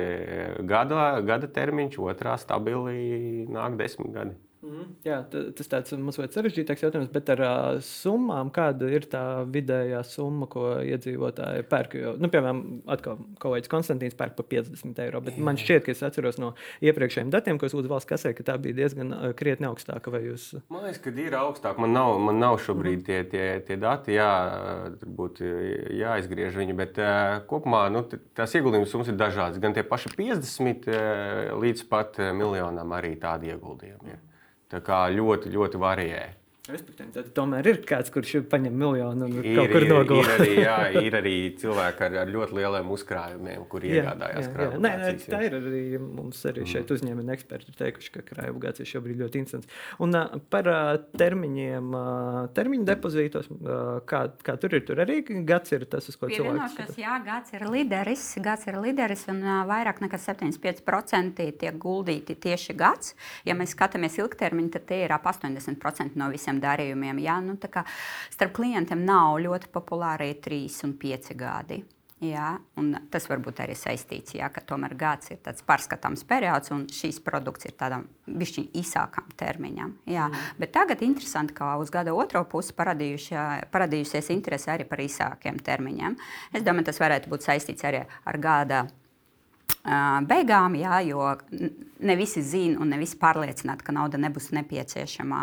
gada, 0.66 1.20
gada 1.20 1.46
termiņš, 1.46 1.98
otrā 1.98 2.36
stabili 2.38 3.46
nāk 3.48 3.76
desmit 3.76 4.12
gadi. 4.12 4.36
Mm, 4.58 4.86
jā, 5.06 5.20
tas 5.54 5.68
tāds 5.70 5.92
mazliet 6.02 6.34
sarežģītāks 6.34 6.80
jautājums, 6.82 7.10
bet 7.14 7.28
ar 7.30 7.42
uh, 7.46 7.66
summām, 7.84 8.48
kāda 8.50 8.88
ir 8.90 9.04
tā 9.06 9.44
vidējā 9.46 10.00
summa, 10.02 10.48
ko 10.50 10.72
iedzīvotāji 10.82 11.62
pērk? 11.70 11.94
Jo, 12.00 12.14
nu, 12.18 12.26
piemēram, 12.32 12.62
atkal 12.90 13.20
kolēģis 13.38 13.70
Konstantīns 13.70 14.18
pērk 14.18 14.34
par 14.34 14.48
50 14.50 14.98
eiro, 15.04 15.22
bet 15.22 15.38
jā. 15.38 15.44
man 15.46 15.60
šķiet, 15.62 15.84
ka 15.86 15.94
es 15.94 16.02
atceros 16.02 16.40
no 16.42 16.50
iepriekšējiem 16.82 17.30
datiem, 17.30 17.60
ko 17.60 17.70
es 17.70 17.76
lūdzu 17.78 17.92
valsts 17.92 18.10
kasē, 18.10 18.34
ka 18.34 18.48
tā 18.50 18.58
bija 18.64 18.80
diezgan 18.80 19.14
uh, 19.14 19.28
krietni 19.38 19.70
augstāka. 19.70 20.10
Jūs... 20.26 20.50
Man 20.74 20.88
liekas, 20.88 21.04
ka 21.06 21.14
ir 21.14 21.38
augstāk. 21.38 21.78
Man 21.78 21.94
nav, 21.94 22.18
man 22.26 22.42
nav 22.42 22.58
šobrīd 22.64 23.06
tie, 23.06 23.22
tie, 23.30 23.46
tie 23.62 23.78
dati, 23.78 24.16
jā, 24.18 24.32
turbūt 24.98 25.38
jāizgriež 26.00 26.58
viņi, 26.58 26.74
bet 26.82 26.98
uh, 26.98 27.44
kopumā 27.46 27.84
nu, 27.94 28.02
tās 28.34 28.58
ieguldījuma 28.58 28.90
summas 28.90 29.14
ir 29.14 29.22
dažādas. 29.22 29.62
Gan 29.62 29.78
tie 29.78 29.86
paši 29.86 30.16
50 30.18 30.90
uh, 30.90 31.54
līdz 31.62 31.86
pat 31.92 32.18
miljonam 32.34 32.98
arī 32.98 33.14
tādi 33.22 33.54
ieguldījumi. 33.54 34.16
Ir. 34.16 34.24
Tā 34.68 34.82
kā 34.84 35.06
ļoti, 35.12 35.52
ļoti 35.54 35.80
varēja. 35.80 36.24
Respektīvi, 36.68 37.12
tad 37.14 37.28
tomēr 37.32 37.64
ir 37.70 37.78
kāds, 37.88 38.10
kurš 38.12 38.42
paņem 38.52 38.74
miljonu 38.76 39.24
un 39.24 39.38
ir, 39.40 39.46
kaut 39.56 39.70
kur 39.72 39.86
nogulē. 39.88 40.20
Ir, 40.20 40.32
arī, 40.34 40.48
jā, 40.60 40.76
ir 41.08 41.14
arī 41.16 41.34
cilvēki 41.60 42.04
ar, 42.04 42.16
ar 42.24 42.32
ļoti 42.34 42.58
lieliem 42.58 42.90
uzkrājumiem, 42.92 43.62
kuri 43.72 43.94
iegādājās 43.96 44.50
krājuma. 44.52 44.80
Nē, 44.84 44.90
nē, 45.00 45.12
tā 45.24 45.40
ir 45.46 45.56
arī 45.56 45.82
mums 46.02 46.42
arī 46.50 46.66
šeit 46.68 46.84
mm. 46.84 46.98
uzņēmumi 46.98 47.34
eksperti 47.38 47.72
teikuši, 47.78 48.12
ka 48.18 48.24
krājuma 48.26 48.58
obligācijas 48.58 48.92
šobrīd 48.92 49.22
ļoti 49.22 49.40
interesants. 49.40 49.70
Un 50.04 50.12
par 50.52 50.68
termiņiem, 51.22 51.96
termiņu 52.58 52.88
depozītos, 52.88 53.48
kā, 54.10 54.22
kā 54.44 54.56
tur 54.60 54.76
ir, 54.76 54.84
tur 54.88 55.02
arī 55.06 55.22
gads 55.48 55.72
ir 55.72 55.86
tas, 55.90 56.08
uz 56.10 56.20
ko 56.20 56.28
cilvēks 56.28 56.76
skatās. 56.76 57.00
Jā, 57.00 57.16
gads 57.24 57.56
ir 57.56 57.64
lideris, 57.72 58.26
gads 58.44 58.68
ir 58.68 58.80
lideris 58.82 59.24
un 59.32 59.40
vairāk 59.70 60.02
nekā 60.04 60.20
75% 60.20 61.48
tiek 61.64 61.80
guldīti 61.80 62.36
tieši 62.36 62.76
gads. 62.78 63.14
Ja 63.48 63.56
mēs 63.58 63.72
skatāmies 63.76 64.20
ilgtermiņu, 64.20 64.74
tad 64.76 64.88
tie 64.90 65.02
ir 65.06 65.16
ap 65.16 65.28
80% 65.32 66.18
no 66.18 66.28
visiem 66.34 66.57
darījumiem. 66.62 67.20
Ja? 67.24 67.38
Nu, 67.44 67.58
starp 67.58 68.56
klientiem 68.56 69.04
nav 69.06 69.38
ļoti 69.44 69.70
populāri 69.74 70.34
3 70.44 70.82
un 70.88 70.98
5 71.00 71.38
gadi. 71.38 71.84
Jā, 72.18 72.56
tas 73.14 73.28
var 73.30 73.38
būt 73.38 73.60
arī 73.62 73.76
saistīts, 73.78 74.34
jā, 74.34 74.48
ka 74.50 74.58
tomēr 74.66 74.96
gads 74.98 75.30
ir 75.30 75.38
tāds 75.38 75.62
pārskatāms 75.62 76.24
periods, 76.26 76.72
un 76.74 76.88
šīs 76.90 77.20
produkts 77.22 77.68
ir 77.68 77.76
tādam 77.78 78.08
bišķiņ 78.26 78.64
īsākam 78.80 79.28
termiņam. 79.38 79.92
Jā. 80.10 80.24
Mm. 80.26 80.48
Bet 80.58 80.72
tagad 80.74 81.04
interesanti, 81.06 81.54
ka 81.54 81.76
uz 81.78 81.92
gada 81.94 82.16
otro 82.18 82.42
pusi 82.50 82.74
parādījusies 82.74 84.32
interese 84.34 84.74
arī 84.74 84.88
par 84.90 85.04
īsākiem 85.04 85.62
termiņiem. 85.62 86.18
Es 86.58 86.66
domāju, 86.66 86.88
tas 86.90 86.98
varētu 86.98 87.30
būt 87.30 87.46
saistīts 87.46 87.86
arī 87.86 88.02
ar 88.02 88.42
gada 88.42 88.88
beigām, 90.26 90.74
jā, 90.74 90.98
jo 91.06 91.22
ne 92.02 92.18
visi 92.18 92.42
zina 92.42 92.82
un 92.82 92.90
ne 92.90 92.98
visi 92.98 93.14
pārliecināti, 93.20 93.86
ka 93.86 93.94
nauda 93.94 94.18
nebūs 94.18 94.50
nepieciešama 94.58 95.40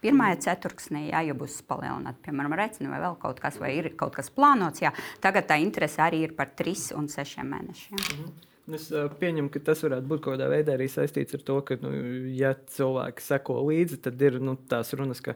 Pirmajā 0.00 0.36
ceturksnī, 0.46 1.08
jā, 1.10 1.20
ja 1.28 1.34
būs 1.36 1.60
palielināta, 1.68 2.22
piemēram, 2.24 2.54
rēcina 2.56 2.92
vai 2.92 3.00
vēl 3.02 3.18
kaut 3.20 3.40
kas, 3.40 3.58
vai 3.60 3.74
ir 3.76 3.90
kaut 4.00 4.14
kas 4.16 4.30
plānots, 4.32 4.80
jā, 4.80 4.94
tagad 5.20 5.48
tā 5.50 5.60
interese 5.60 6.00
arī 6.00 6.24
ir 6.24 6.36
par 6.38 6.54
tris 6.56 6.90
un 6.96 7.08
sešiem 7.08 7.52
mēnešiem. 7.52 7.98
-hmm. 7.98 8.49
Es 8.76 8.86
pieņemu, 9.20 9.50
ka 9.52 9.62
tas 9.70 9.82
varētu 9.84 10.08
būt 10.10 10.22
kaut 10.24 10.36
kādā 10.36 10.48
veidā 10.50 10.74
arī 10.76 10.86
saistīts 10.90 11.36
ar 11.36 11.42
to, 11.46 11.56
ka, 11.66 11.76
nu, 11.82 11.90
ja 12.36 12.52
cilvēki 12.74 13.24
seko 13.24 13.56
līdzi, 13.66 14.00
tad 14.04 14.22
ir 14.22 14.38
nu, 14.42 14.54
tās 14.70 14.92
runas, 14.98 15.22
ka 15.24 15.34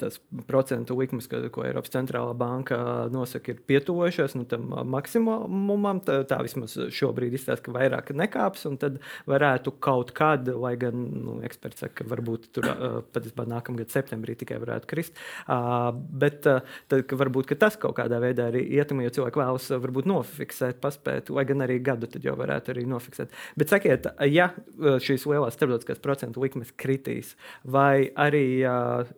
tas 0.00 0.18
procentu 0.48 0.96
likmes, 0.98 1.28
ka, 1.30 1.42
ko 1.52 1.64
Eiropas 1.66 1.92
centrālā 1.94 2.34
banka 2.38 2.78
nosaka, 3.12 3.54
ir 3.54 3.62
pietuvojušās 3.70 4.36
nu, 4.38 4.46
tam 4.50 4.68
maksimumam. 4.92 6.02
Tā, 6.06 6.20
tā 6.28 6.40
vismaz 6.44 6.76
šobrīd 6.94 7.34
izstāsta, 7.36 7.64
ka 7.66 7.74
vairāk 7.74 8.12
nekāps, 8.16 8.66
un 8.70 8.78
tad 8.80 9.00
varētu 9.30 9.74
kaut 9.82 10.14
kad, 10.16 10.48
lai 10.60 10.74
gan 10.80 10.96
nu, 11.10 11.38
eksperts 11.46 11.84
saka, 11.84 12.00
ka 12.00 12.08
varbūt 12.12 12.50
tur 12.56 12.68
patiesībā 13.14 13.46
nākamgad 13.50 13.92
septembrī 13.92 14.36
tikai 14.38 14.60
varētu 14.62 14.90
krist. 14.90 15.18
Bet 15.46 16.44
tad, 16.44 16.98
ka 17.08 17.20
varbūt 17.20 17.50
ka 17.50 17.58
tas 17.66 17.78
kaut 17.80 17.96
kādā 17.98 18.20
veidā 18.22 18.50
arī 18.50 18.64
ietekmē, 18.78 19.08
jo 19.08 19.16
cilvēki 19.18 19.42
vēlas 19.42 19.70
varbūt 19.74 20.08
nofiksēt, 20.10 20.80
paspēt, 20.82 21.32
lai 21.34 21.46
gan 21.48 21.66
arī 21.66 21.80
gadu 21.84 22.08
tad 22.10 22.24
jau 22.24 22.36
varētu 22.38 22.59
varētu 22.60 22.74
arī 22.74 22.86
nofiksēt. 22.88 23.32
Bet 23.56 23.72
sakiet, 23.72 24.06
ja 24.28 24.52
uh, 24.54 24.98
šīs 25.00 25.26
lielās 25.28 25.56
starptautiskās 25.56 26.02
procentu 26.02 26.42
likmes 26.42 26.72
kritīs, 26.76 27.36
vai 27.64 28.10
arī 28.16 28.62
uh, 28.64 29.08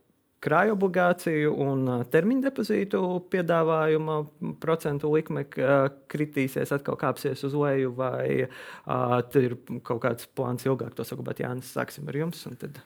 krāju 0.43 0.76
obligāciju 0.76 1.53
un 1.62 1.84
uh, 1.88 2.05
termiņu 2.05 2.47
depozītu 2.47 3.03
piedāvājuma 3.32 4.22
procentu 4.62 5.12
likme 5.12 5.45
kritīsies, 5.47 6.72
atkal 6.74 6.99
kāpsies 7.01 7.45
uz 7.47 7.55
leju, 7.55 7.95
vai 7.99 8.47
uh, 8.47 9.18
ir 9.38 9.59
kaut 9.82 10.03
kāds 10.07 10.26
plāns 10.34 10.66
ilgāk 10.66 10.95
to 10.95 11.07
saglabāt. 11.07 11.43
Jānis, 11.45 11.74
sāksim 11.74 12.09
ar 12.09 12.24
jums. 12.24 12.47
Tad... 12.61 12.82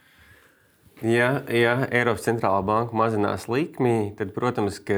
Ja, 1.04 1.42
ja 1.52 1.74
Eiropas 1.92 2.24
centrālā 2.24 2.62
banka 2.64 2.96
mazinās 2.96 3.44
likmi, 3.52 4.14
tad, 4.16 4.30
protams, 4.32 4.78
ka 4.80 4.96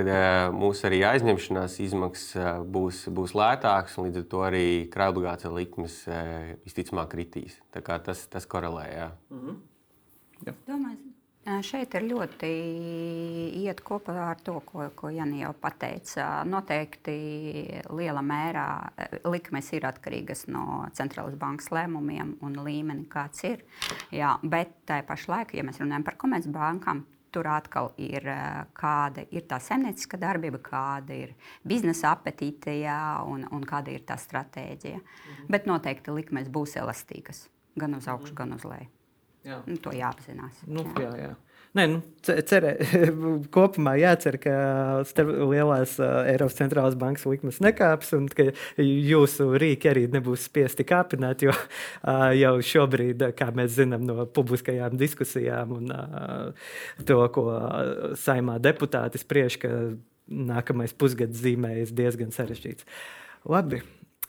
mūsu 0.54 0.86
arī 0.86 1.00
aizņemšanās 1.08 1.74
izmaksas 1.82 2.62
būs, 2.70 3.00
būs 3.10 3.34
lētākas, 3.34 3.96
un 3.98 4.06
līdz 4.06 4.20
ar 4.22 4.28
to 4.30 4.44
arī 4.46 4.66
krājobligācija 4.92 5.50
likmes 5.56 5.98
visticamāk 6.62 7.10
kritīs. 7.16 7.58
Tas, 7.74 8.28
tas 8.30 8.46
korelē. 8.46 8.86
Jā. 8.94 9.10
Mm 9.30 9.40
-hmm. 9.42 9.58
Jā. 10.46 10.54
Domāju, 10.68 11.07
Šeit 11.64 11.94
ir 11.96 12.04
ļoti 12.10 12.48
iet 13.62 13.80
kopā 13.86 14.14
ar 14.26 14.40
to, 14.44 14.58
ko, 14.68 14.88
ko 14.98 15.10
Janija 15.12 15.46
jau 15.46 15.54
pateica. 15.56 16.26
Noteikti 16.48 17.14
liela 17.96 18.20
mērā 18.24 18.66
likmes 19.24 19.70
ir 19.72 19.86
atkarīgas 19.88 20.44
no 20.52 20.82
centrālās 20.98 21.38
bankas 21.40 21.70
lēmumiem 21.72 22.34
un 22.44 22.58
līmeni, 22.66 23.06
kāds 23.08 23.46
ir. 23.48 23.62
Jā, 24.12 24.34
bet 24.42 24.74
tā 24.88 25.00
pašā 25.08 25.32
laikā, 25.34 25.56
ja 25.56 25.64
mēs 25.64 25.80
runājam 25.80 26.04
par 26.04 26.18
komercbankām, 26.20 27.06
tur 27.32 27.48
atkal 27.52 27.92
ir 28.00 28.24
kāda 28.76 29.24
ir 29.32 29.48
tā 29.48 29.60
zemnieciska 29.62 30.20
darbība, 30.20 30.60
kāda 30.64 31.16
ir 31.16 31.34
biznesa 31.64 32.12
apetīte 32.16 32.76
un, 33.28 33.46
un 33.52 33.66
kāda 33.68 33.94
ir 33.94 34.04
tā 34.08 34.18
stratēģija. 34.20 35.00
Mhm. 35.00 35.48
Bet 35.52 35.68
noteikti 35.70 36.14
likmes 36.14 36.52
būs 36.52 36.76
elastīgas 36.80 37.46
gan 37.78 37.94
uz 37.96 38.08
augšu, 38.10 38.34
mhm. 38.34 38.38
gan 38.42 38.56
uz 38.58 38.68
leju. 38.68 38.97
Jā. 39.48 39.60
Nu, 39.66 39.76
to 39.82 39.92
jāapzinās. 39.96 40.64
Nu, 40.68 40.84
jā. 40.98 41.08
Jā, 41.08 41.28
jā. 41.28 41.36
Nē, 41.76 41.84
nu, 41.92 41.98
cerē, 42.24 42.70
kopumā 43.54 43.92
jācer, 44.00 44.38
ka 44.40 44.52
lielās 45.18 45.98
uh, 46.00 46.24
Eiropas 46.30 46.56
centrālās 46.56 46.96
bankas 46.98 47.26
likmes 47.28 47.60
nekāps 47.62 48.14
un 48.16 48.24
ka 48.32 48.48
jūsu 48.80 49.50
rīki 49.60 49.90
arī 49.90 50.06
nebūs 50.12 50.46
spiesti 50.48 50.86
kāpināt. 50.88 51.44
Jo 51.44 51.52
uh, 51.58 52.30
jau 52.38 52.54
šobrīd, 52.64 53.28
kā 53.38 53.50
mēs 53.56 53.76
zinām 53.76 54.08
no 54.08 54.24
publiskajām 54.24 54.96
diskusijām 55.00 55.76
un 55.76 55.92
uh, 55.92 56.72
to, 57.04 57.20
ko 57.36 57.46
saimā 58.18 58.56
deputāti 58.64 59.20
spriež, 59.20 59.60
ka 59.60 59.74
nākamais 60.28 60.96
pusgads 60.96 61.44
zīmējas 61.44 61.94
diezgan 61.96 62.32
sarežģīts. 62.34 62.88
Labi. 63.48 63.84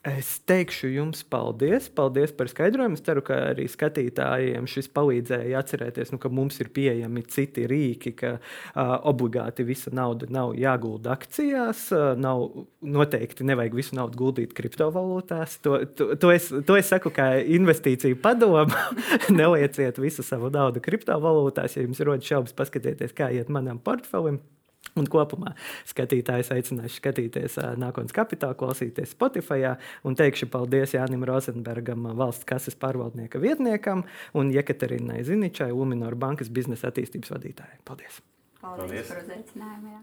Es 0.10 0.30
teikšu 0.48 0.90
jums 0.94 1.22
paldies, 1.28 1.90
paldies 1.94 2.32
par 2.36 2.50
skaidrojumu. 2.50 2.98
Es 2.98 3.04
ceru, 3.06 3.22
ka 3.26 3.36
arī 3.52 3.68
skatītājiem 3.70 4.66
šis 4.70 4.90
palīdzēja 4.96 5.60
atcerēties, 5.60 6.14
nu, 6.14 6.20
ka 6.22 6.32
mums 6.34 6.60
ir 6.64 6.72
pieejami 6.74 7.24
citi 7.30 7.66
rīki, 7.70 8.14
ka 8.18 8.32
uh, 8.40 8.94
obligāti 9.10 9.66
visa 9.68 9.94
nauda 9.94 10.30
nav 10.34 10.56
jāgulda 10.58 11.14
akcijās, 11.18 11.86
uh, 11.94 12.12
nav 12.20 12.46
noteikti 12.82 13.48
nevajag 13.50 13.78
visu 13.82 13.98
naudu 14.00 14.22
guldīt 14.24 14.56
kriptovalūtās. 14.58 15.60
To, 15.68 15.82
to, 15.94 16.12
to, 16.20 16.34
es, 16.34 16.50
to 16.66 16.80
es 16.80 16.90
saku 16.90 17.14
kā 17.14 17.32
investīciju 17.44 18.22
padomu. 18.24 18.66
Nelieciet 19.40 20.00
visu 20.02 20.26
savu 20.26 20.50
naudu 20.54 20.82
kriptovalūtās. 20.86 21.78
Ja 21.78 21.86
jums 21.86 22.02
rodas 22.02 22.30
šaubas, 22.30 22.56
paskatieties, 22.58 23.14
kā 23.18 23.30
iet 23.36 23.52
manam 23.54 23.82
portfelim. 23.84 24.42
Un 24.98 25.06
kopumā 25.12 25.54
skatītājs 25.90 26.50
aicināšu 26.56 26.96
skatīties 26.98 27.60
nākotnes 27.80 28.16
kapitālu, 28.16 28.58
klausīties 28.60 29.14
Spotify 29.14 29.76
un 30.08 30.18
teikšu 30.20 30.50
paldies 30.52 30.96
Jānim 30.98 31.24
Rozenbergam, 31.28 32.10
valsts 32.20 32.48
kases 32.50 32.76
pārvaldnieka 32.80 33.42
vietniekam 33.42 34.04
un 34.34 34.52
Jekaterinai 34.56 35.24
Ziničai, 35.28 35.72
Luminor 35.72 36.16
bankas 36.20 36.50
biznesa 36.50 36.90
attīstības 36.92 37.32
vadītājai. 37.36 37.78
Paldies! 37.88 38.22
Paldies, 38.60 38.84
paldies. 38.84 39.08
par 39.08 39.20
uzaicinājumu! 39.24 40.00